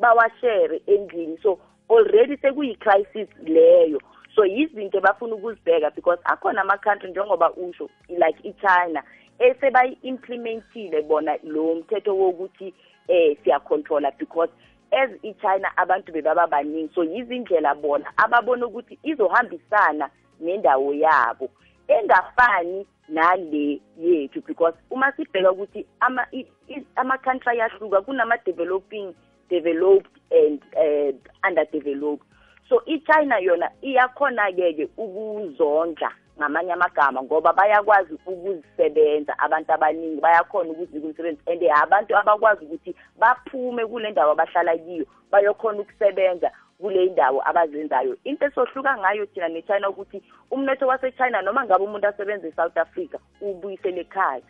bawashere 0.00 0.82
endlini. 0.86 1.38
So 1.42 1.58
already 1.88 2.36
sekuyi-crisis 2.36 3.28
leyo. 3.44 4.00
So 4.34 4.44
yizinto 4.44 4.98
ebafuna 4.98 5.34
ukuzibheka 5.34 5.90
because 5.94 6.20
akhona 6.24 6.60
ama-country 6.60 7.10
njengoba 7.10 7.52
usho 7.52 7.88
like 8.08 8.38
i-china 8.48 9.02
esebayi-implementile 9.38 11.02
bona 11.02 11.38
lo 11.44 11.74
mthetho 11.74 12.16
wokuthi 12.16 12.74
eh 13.08 13.36
siyacontrola 13.44 14.10
because 14.18 14.50
as 14.92 15.10
i-china 15.22 15.68
abantu 15.76 16.12
bebaba 16.12 16.46
baningi. 16.46 16.94
So 16.94 17.04
yizindlela 17.04 17.74
bona 17.74 18.12
ababona 18.16 18.66
ukuthi 18.66 18.98
izohambisana 19.02 20.10
nendawo 20.40 20.94
yabo 20.94 21.50
engafani 21.88 22.86
nale 23.08 23.80
yethu 23.98 24.42
because 24.46 24.74
uma 24.90 25.12
sibheka 25.12 25.52
ukuthi 25.52 25.86
ama- 26.00 26.26
i- 26.32 26.46
i- 26.68 26.86
ama-country 26.96 27.52
ayahluka 27.52 28.00
kunama-developing 28.02 29.14
developed 29.48 30.10
and 30.30 30.62
uh, 30.76 31.12
underdeveloped. 31.48 32.24
So 32.70 32.82
i-china 32.86 33.38
yona 33.38 33.70
iyakhona-ke-ke 33.82 34.88
ukuzondla 34.96 36.10
ngamanye 36.38 36.72
amagama 36.72 37.22
ngoba 37.22 37.52
bayakwazi 37.52 38.14
ukuzisebenza. 38.26 39.38
Abantu 39.38 39.72
abaningi 39.72 40.20
bayakhona 40.20 40.70
ukuzika 40.70 41.06
umsebenzi 41.06 41.42
and 41.46 41.62
abantu 41.82 42.16
abakwazi 42.16 42.64
ukuthi 42.64 42.94
baphume 43.18 43.86
kule 43.86 44.10
ndawo 44.10 44.32
abahlala 44.32 44.78
kiyo 44.78 45.06
bayokhona 45.30 45.80
ukusebenza 45.80 46.50
kule 46.80 47.06
ndawo 47.06 47.48
abazenzayo. 47.48 48.16
Into 48.24 48.46
esohluka 48.46 48.98
ngayo 48.98 49.26
thina 49.26 49.48
ne-china 49.48 49.90
ukuthi 49.90 50.22
umnotho 50.50 50.86
wase-china 50.86 51.42
noma 51.42 51.64
ngabe 51.64 51.84
umuntu 51.84 52.06
asebenza 52.06 52.48
e-south 52.48 52.76
africa 52.76 53.18
ubuyisele 53.40 54.00
ekhaya. 54.00 54.42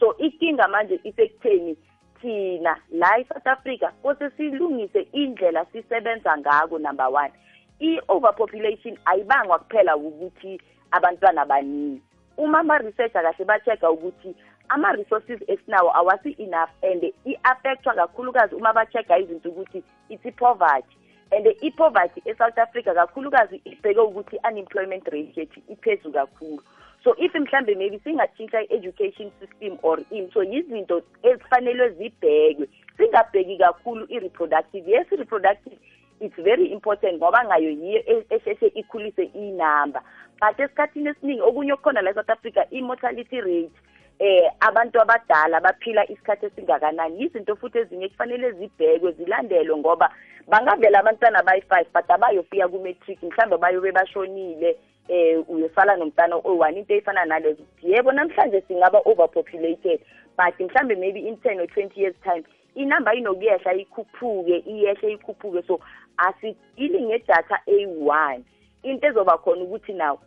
So 0.00 0.16
inkinga 0.18 0.68
manje 0.68 1.00
isekutheni 1.04 1.76
thina 2.20 2.76
la 2.90 3.18
e-south 3.20 3.46
africa 3.46 3.92
kose 4.02 4.30
silungise 4.30 5.00
indlela 5.12 5.64
sisebenza 5.64 6.38
ngako 6.38 6.78
number 6.78 7.06
one. 7.06 7.32
I-overpopulation 7.80 8.98
ayibangwa 9.04 9.58
kuphela 9.58 9.96
ukuthi 9.96 10.60
abantwana 10.90 11.44
baningi. 11.44 12.02
Uma 12.36 12.58
ama-researcher 12.60 13.22
kahle 13.22 13.44
ba-check-a 13.44 13.90
ukuthi 13.90 14.34
ama-resources 14.68 15.40
esinawo 15.48 15.90
awasi-enough 15.96 16.70
and 16.82 17.12
i-affectwa 17.24 17.94
kakhulukazi 17.94 18.54
uma 18.54 18.72
ba-check-a 18.72 19.18
izinto 19.18 19.48
ukuthi 19.48 19.82
it's 20.10 20.24
i-poverty 20.24 20.96
and 21.32 21.46
i-poverty 21.62 22.22
e-south 22.24 22.58
africa 22.58 22.94
kakhulukazi 22.94 23.60
ibheke 23.64 24.00
ukuthi 24.00 24.36
i-unemployment 24.36 25.04
rate 25.08 25.40
yethu 25.40 25.60
iphezulu 25.68 26.14
kakhulu. 26.14 26.62
So 27.04 27.14
if 27.18 27.32
mhlambe 27.34 27.74
maybe 27.74 27.98
singatshintsha 27.98 28.60
i-education 28.60 29.30
system 29.40 29.78
or 29.82 29.98
in 30.10 30.30
so 30.34 30.42
yizinto 30.42 31.02
ezifanele 31.22 31.88
zibhekwe 31.88 32.68
singabheki 32.96 33.58
kakhulu 33.58 34.06
i-reproductive. 34.08 34.90
Yes 34.90 35.06
i-reproductive 35.12 35.78
it's 36.20 36.36
very 36.42 36.72
important 36.72 37.18
ngoba 37.18 37.44
ngayo 37.44 37.70
yiyo 37.70 38.00
e- 38.06 38.26
esheshe 38.30 38.66
ikhulise 38.66 39.24
inamba. 39.24 40.02
But 40.40 40.60
esikhathini 40.60 41.08
esiningi 41.08 41.40
okunye 41.42 41.72
okukhona 41.72 42.02
la 42.02 42.10
e-south 42.10 42.30
africa 42.30 42.66
i-mortality 42.70 43.40
rate 43.40 43.70
eh 44.18 44.50
abantu 44.60 45.00
abadala 45.00 45.60
baphila 45.60 46.10
isikhathi 46.10 46.46
esingakanani. 46.46 47.20
Izinto 47.22 47.56
futhi 47.56 47.78
ezinye 47.78 48.08
kufanele 48.08 48.52
zibhekwe 48.52 49.12
zilandelwe 49.12 49.76
ngoba 49.76 50.10
bangavela 50.48 50.98
abantwana 51.00 51.42
bayi-five 51.42 51.86
but 51.94 52.10
abayofika 52.10 52.68
ku-matric 52.68 53.22
mhlawumbe 53.22 53.56
bayobe 53.56 53.92
bashonile 53.92 54.76
eh 55.08 55.44
uyosala 55.48 55.96
nomntana 55.96 56.36
oyi-one. 56.36 56.78
Into 56.78 56.94
eyifana 56.94 57.24
nalezo. 57.24 57.62
Yebo 57.82 58.12
namhlanje 58.12 58.60
singaba 58.68 59.00
overpopulated 59.04 60.00
but 60.36 60.60
mhlambe 60.60 60.96
maybe 60.98 61.28
in 61.28 61.36
ten 61.38 61.60
or 61.60 61.66
twenty 61.66 62.00
years 62.00 62.14
time 62.24 62.44
inamba 62.76 63.14
inokuyehla 63.14 63.74
ikhuphuke 63.74 64.56
iyehle 64.58 65.12
ikhuphuke 65.12 65.62
so 65.62 65.80
asidili 66.16 67.00
ngedatha 67.06 67.56
eyi-one 67.66 68.44
into 68.82 69.06
ezoba 69.06 69.38
khona 69.38 69.62
ukuthi 69.64 69.92
nawo 69.92 70.18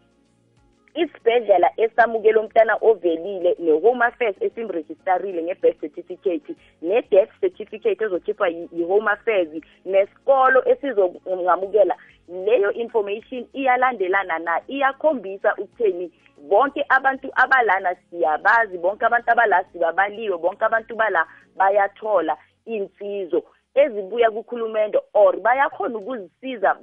isibhedlela 0.96 1.72
esamukela 1.78 2.40
umntana 2.42 2.78
ovelile 2.82 3.56
ne-home 3.60 4.06
affairs 4.06 4.36
esimrejistarile 4.42 5.44
nge-birth 5.44 5.80
certificate 5.80 6.56
ne-death 6.82 7.30
certificate 7.42 8.04
ezokhiphwa 8.04 8.48
yi- 8.48 8.70
yi-home 8.72 9.12
affairs 9.12 9.50
nesikolo 9.86 10.64
esizongamukela. 10.72 11.96
Leyo 12.30 12.72
information 12.72 13.48
iyalandelana 13.54 14.40
na? 14.40 14.62
Iyakhombisa 14.68 15.56
ukutheni 15.58 16.12
bonke 16.50 16.86
abantu 16.90 17.32
abalana 17.36 17.96
siyabazi 18.10 18.78
bonke 18.78 19.06
abantu 19.06 19.32
abala 19.32 19.64
sibabaliwe 19.72 20.38
bonke 20.38 20.66
abantu 20.66 20.96
bala 20.96 21.26
bayathola 21.56 22.38
insizo. 22.66 23.44
Ezibuya 23.76 24.32
kukhulumende 24.32 25.00
or 25.14 25.38
bayakhona 25.38 25.98
ukuzisiza 25.98 26.78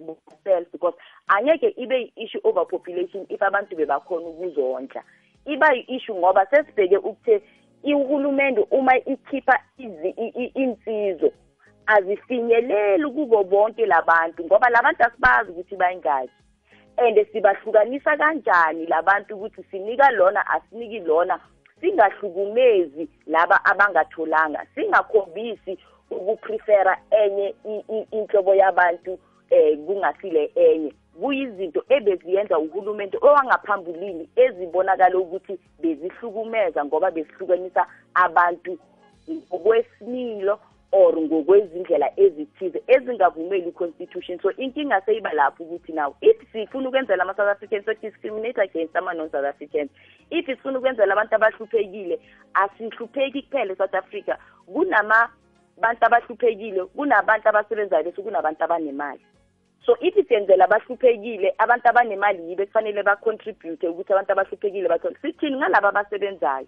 themselves 0.44 0.72
because 0.72 0.94
angeke 1.28 1.74
ibe 1.76 2.00
yi-issue 2.00 2.40
overpopulation 2.44 3.26
if 3.28 3.42
abantu 3.42 3.76
bebakhona 3.76 4.26
ukuzondla. 4.26 5.02
Iba 5.44 5.72
yi-issue 5.72 6.14
ngoba 6.14 6.46
sesibheke 6.46 6.96
ukuthe 6.96 7.42
ihulumende 7.82 8.66
uma 8.70 8.96
ikhipha 8.98 9.60
insizo 10.54 11.30
azifinyeleli 11.86 13.10
kubo 13.10 13.44
bonke 13.44 13.86
labantu 13.86 14.44
ngoba 14.44 14.70
labantu 14.70 15.02
asibazi 15.04 15.50
ukuthi 15.50 15.76
bayingaki. 15.76 16.30
And 16.98 17.26
sibahlukanisa 17.32 18.16
kanjani 18.16 18.86
labantu 18.86 19.36
ukuthi 19.36 19.62
sinika 19.70 20.10
lona 20.10 20.46
asiniki 20.46 21.00
lona 21.00 21.40
singahlukumezi 21.80 23.08
laba 23.26 23.64
abangatholanga 23.64 24.66
singakhombisi 24.74 25.78
ukuprefera 26.10 26.98
enye 27.10 27.54
i- 27.64 27.84
i- 27.88 28.06
inhlobo 28.10 28.54
yabantu 28.54 29.18
eh 29.50 29.78
kungasile 29.86 30.50
enye. 30.54 30.92
Kuyizinto 31.20 31.84
ebeziyenza 31.88 32.58
uhulumende 32.58 33.18
owangaphambilini 33.22 34.28
ezibonakala 34.36 35.18
ukuthi 35.18 35.58
bezihlukumeza 35.80 36.84
ngoba 36.84 37.10
bezihlukanisa 37.10 37.86
abantu 38.14 38.78
ngokwesimilo 39.30 40.58
or 40.92 41.16
ngokwezindlela 41.16 42.10
ezithize 42.16 42.82
ezingavumeli 42.86 43.68
i-constitution. 43.68 44.38
So 44.40 44.50
inkinga 44.52 45.00
seyiba 45.00 45.32
lapho 45.32 45.64
ukuthi 45.64 45.92
nawo. 45.92 46.16
If 46.20 46.36
sifuna 46.52 46.88
ukwenzela 46.88 47.22
ama-south 47.22 47.48
africans 47.48 47.84
so 47.84 47.94
discriminate 47.94 48.58
against 48.60 48.96
ama-non-south 48.96 49.44
africans 49.44 49.90
if 50.30 50.46
sifuna 50.46 50.78
ukwenzela 50.78 51.12
abantu 51.12 51.34
abahluphekile 51.34 52.20
asihlupheki 52.54 53.42
kuphela 53.42 53.72
e-south 53.72 53.94
africa. 53.94 54.36
Kunama 54.72 55.28
bantu 55.76 56.06
abahluphekile 56.06 56.84
kunabantu 56.84 57.48
abasebenzayo 57.48 58.04
bese 58.04 58.22
kunabantu 58.22 58.64
abanemali. 58.64 59.20
So 59.86 59.96
if 60.00 60.14
siyenzela 60.28 60.64
abahluphekile 60.64 61.54
abantu 61.58 61.88
abanemali 61.88 62.48
yibo 62.48 62.66
kufanele 62.66 63.02
bacontribute 63.02 63.88
ukuthi 63.88 64.12
abantu 64.12 64.32
abahluphekile 64.32 64.88
bathole. 64.88 65.16
Sithini 65.22 65.56
ngalabo 65.56 65.88
abasebenzayo? 65.88 66.66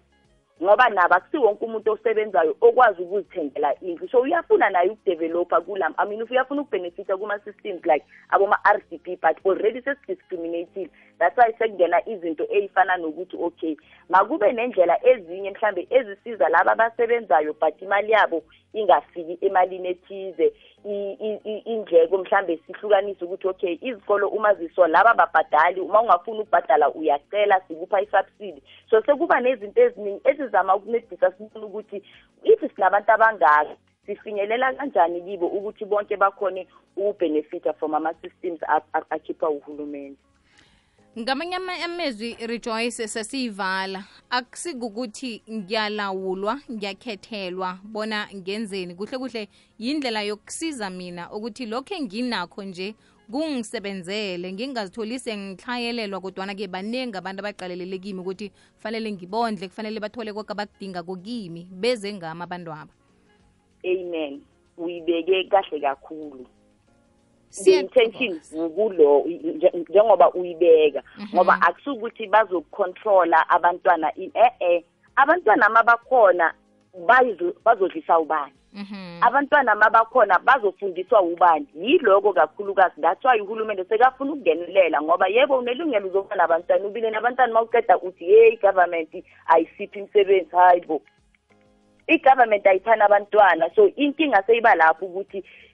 Ngoba 0.61 0.89
nabo 0.89 1.15
akusiwo 1.15 1.45
wonke 1.45 1.65
umuntu 1.65 1.91
osebenzayo 1.91 2.55
okwazi 2.61 3.01
ukuzithengela 3.01 3.79
indlu. 3.81 4.09
So 4.09 4.21
uyafuna 4.21 4.69
naye 4.69 4.89
ukudevelopha 4.89 5.61
kulam. 5.61 5.93
I 5.97 6.05
mean 6.05 6.21
if 6.21 6.31
uyafuna 6.31 6.61
ukubenefita 6.61 7.17
kuma-systems 7.17 7.85
like 7.85 8.05
aboma-r 8.29 8.81
d 8.89 8.97
p 8.97 9.15
but 9.21 9.37
already 9.45 9.81
sesidiscriminated. 9.81 10.89
That's 11.19 11.37
why 11.37 11.51
sekungena 11.59 12.09
izinto 12.09 12.43
ey'fana 12.43 12.97
nokuthi 12.97 13.37
okay 13.37 13.75
makube 14.09 14.51
nendlela 14.51 14.97
ezinye 15.05 15.51
mhlambe 15.51 15.87
ezisiza 15.89 16.49
laba 16.49 16.71
abasebenzayo 16.71 17.53
but 17.53 17.81
imali 17.81 18.11
yabo 18.11 18.43
ingafiki 18.73 19.37
emalini 19.45 19.87
ethize. 19.89 20.53
I- 20.85 21.17
i- 21.19 21.41
i- 21.43 21.63
indleko 21.65 22.17
mhlambe 22.17 22.57
sihlukanise 22.57 23.25
ukuthi 23.25 23.47
okay 23.47 23.77
izikolo 23.81 24.27
uma 24.29 24.53
zisola 24.53 24.87
laba 24.87 25.13
babhadali 25.13 25.81
uma 25.81 26.01
ungafuni 26.01 26.39
ukubhadala 26.39 26.89
uyacela 26.89 27.61
sikupha 27.67 28.01
i-subsidy. 28.01 28.63
So 28.89 29.01
sekuba 29.01 29.39
nezinto 29.41 29.81
eziningi 29.81 30.21
ezizama 30.23 30.75
ukuncedisa 30.75 31.31
sibone 31.31 31.65
ukuthi 31.65 32.03
if 32.43 32.75
sinabantu 32.75 33.11
abangaka 33.11 33.75
sifinyelela 34.05 34.73
kanjani 34.73 35.21
kibo 35.21 35.47
ukuthi 35.47 35.85
bonke 35.85 36.17
bakhone 36.17 36.67
ukubenefita 36.95 37.73
from 37.73 37.95
ama-systems 37.95 38.63
a- 38.63 38.81
a- 38.93 39.05
akhipha 39.09 39.49
uhulumeni. 39.49 40.17
Ngamanye 41.19 41.55
ama- 41.55 41.83
amezwi 41.85 42.37
rejoice 42.47 43.07
sesiyivala 43.07 44.03
akusikukuthi 44.29 45.43
ngiyalawulwa 45.51 46.61
ngiyakhethelwa 46.71 47.79
bona 47.83 48.27
ngenzeni. 48.35 48.95
Kuhle 48.95 49.17
kuhle 49.17 49.47
yindlela 49.79 50.21
yokusiza 50.21 50.89
mina 50.89 51.31
ukuthi 51.31 51.65
lokho 51.65 51.93
enginakho 51.95 52.63
nje 52.63 52.95
kungisebenzele 53.31 54.53
ngingazitholi 54.53 55.19
sengihlayelelwa 55.19 56.21
kodwana-ke 56.21 56.67
baningi 56.67 57.17
abantu 57.17 57.39
abaqalelele 57.43 57.97
kimi 57.99 58.19
ukuthi 58.19 58.51
kufanele 58.75 59.11
ngibondle 59.11 59.67
kufanele 59.67 59.99
bathole 59.99 60.33
konke 60.33 60.51
abakudinga 60.51 61.03
kokimi 61.03 61.67
beze 61.71 62.13
ngami 62.13 62.41
abantu 62.43 62.71
aba 62.71 62.93
amen. 63.83 64.41
Uyibeke 64.77 65.43
kahle 65.51 65.79
kakhulu 65.79 66.47
intention 67.79 68.39
ukulo 68.65 69.23
nje- 69.27 69.77
njengoba 69.89 70.31
uyibeka. 70.31 71.03
Ngoba 71.35 71.61
akusukuthi 71.61 72.27
bazokucontrola 72.27 73.49
abantwana 73.49 74.11
i- 74.17 74.31
eh 74.33 74.51
eh 74.59 74.83
abantwana 75.15 75.69
mabakhona 75.69 76.53
bayizo- 77.07 77.53
bazodlisa 77.65 78.19
ubani? 78.19 78.53
Abantwana 79.21 79.75
mabakhona 79.75 80.39
bazofundiswa 80.39 81.21
ubani? 81.21 81.67
Yiloko 81.75 82.33
kakhulukazi 82.33 83.01
that's 83.01 83.25
why 83.25 83.41
uhulumende 83.41 83.83
sekafuna 83.85 84.31
ukungenelela 84.31 85.01
ngoba 85.01 85.27
yebo 85.27 85.57
unelungelo 85.57 86.07
uzoba 86.07 86.35
nabantwana 86.35 86.85
ubile 86.85 87.09
nabantwana 87.09 87.53
mawuqeda 87.53 87.97
uthi 87.97 88.25
hey 88.25 88.57
government 88.57 89.09
ayisiphi 89.47 89.99
imisebenzi 89.99 90.55
hayi 90.55 90.81
bo. 90.81 91.01
I-government 92.07 92.65
ayiphani 92.67 93.01
abantwana 93.01 93.69
so 93.75 93.87
inkinga 93.87 94.43
seyiba 94.43 94.75
lapho 94.75 95.05
ukuthi 95.05 95.37
if- 95.37 95.68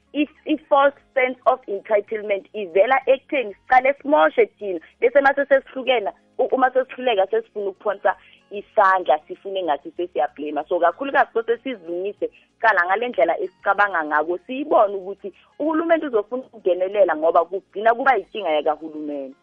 i-false 0.46 0.98
sense 1.14 1.40
of 1.46 1.60
entitlement 1.68 2.46
ivela 2.54 3.02
ekutheni 3.06 3.54
sicale 3.54 3.94
simoshe 4.02 4.46
thina. 4.46 4.80
Bese 5.00 5.22
mase 5.22 5.46
sesihlukena 5.46 6.14
u- 6.38 6.50
uma 6.52 6.72
sesihluleka 6.72 7.28
sesifuna 7.32 7.70
ukuphonsa 7.70 8.16
isandla 8.52 9.20
sifune 9.28 9.64
ngathi 9.64 9.92
sesiyablema 9.98 10.64
so 10.70 10.80
kakhulukazi 10.80 11.34
sose 11.34 11.58
sizilungise 11.58 12.30
cala 12.60 12.86
ngale 12.86 13.08
ndlela 13.08 13.40
esicabanga 13.40 14.04
ngako 14.06 14.38
siyibone 14.48 14.96
ukuthi 14.96 15.34
uhulumende 15.60 16.08
uzofuna 16.08 16.44
ukungenelela 16.44 17.16
ngoba 17.16 17.46
kugcina 17.46 17.94
kuba 17.94 18.16
yinkinga 18.16 18.50
yakahulumende 18.50 19.36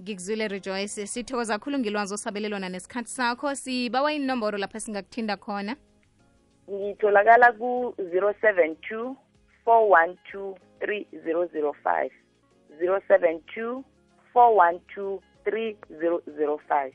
ngikuzwile 0.00 0.48
rejoice. 0.48 1.06
Sithokoza 1.06 1.58
kakhulu 1.58 1.78
ngilwazi 1.78 2.14
osabelelwana 2.14 2.68
nesikhathi 2.68 3.08
sakho. 3.08 3.54
Sibawa 3.54 4.12
inomboro 4.12 4.58
lapha 4.58 4.80
singakuthinda 4.80 5.36
khona. 5.36 5.76
Ngitholakala 6.70 7.52
ku-zero 7.52 8.34
seven 8.40 8.76
two 8.88 9.16
four 9.64 9.90
one 9.90 10.16
two 10.30 10.54
three 10.80 11.06
zero 11.24 11.48
zero 11.52 11.72
five 11.84 12.10
zero 12.78 13.00
seven 13.08 13.40
two 13.54 13.84
four 14.32 14.56
one 14.56 14.80
two 14.94 15.20
three 15.44 15.76
zero 16.00 16.20
zero 16.36 16.58
five. 16.68 16.92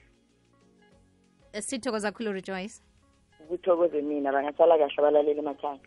Sithokoza 1.59 2.11
kakhulu 2.11 2.31
rejoice 2.33 2.81
kuthokoze 3.49 4.01
mina 4.01 4.31
bangahlala 4.31 4.77
kahle 4.77 4.93
abalaleli 4.97 5.39
emakhaya 5.39 5.79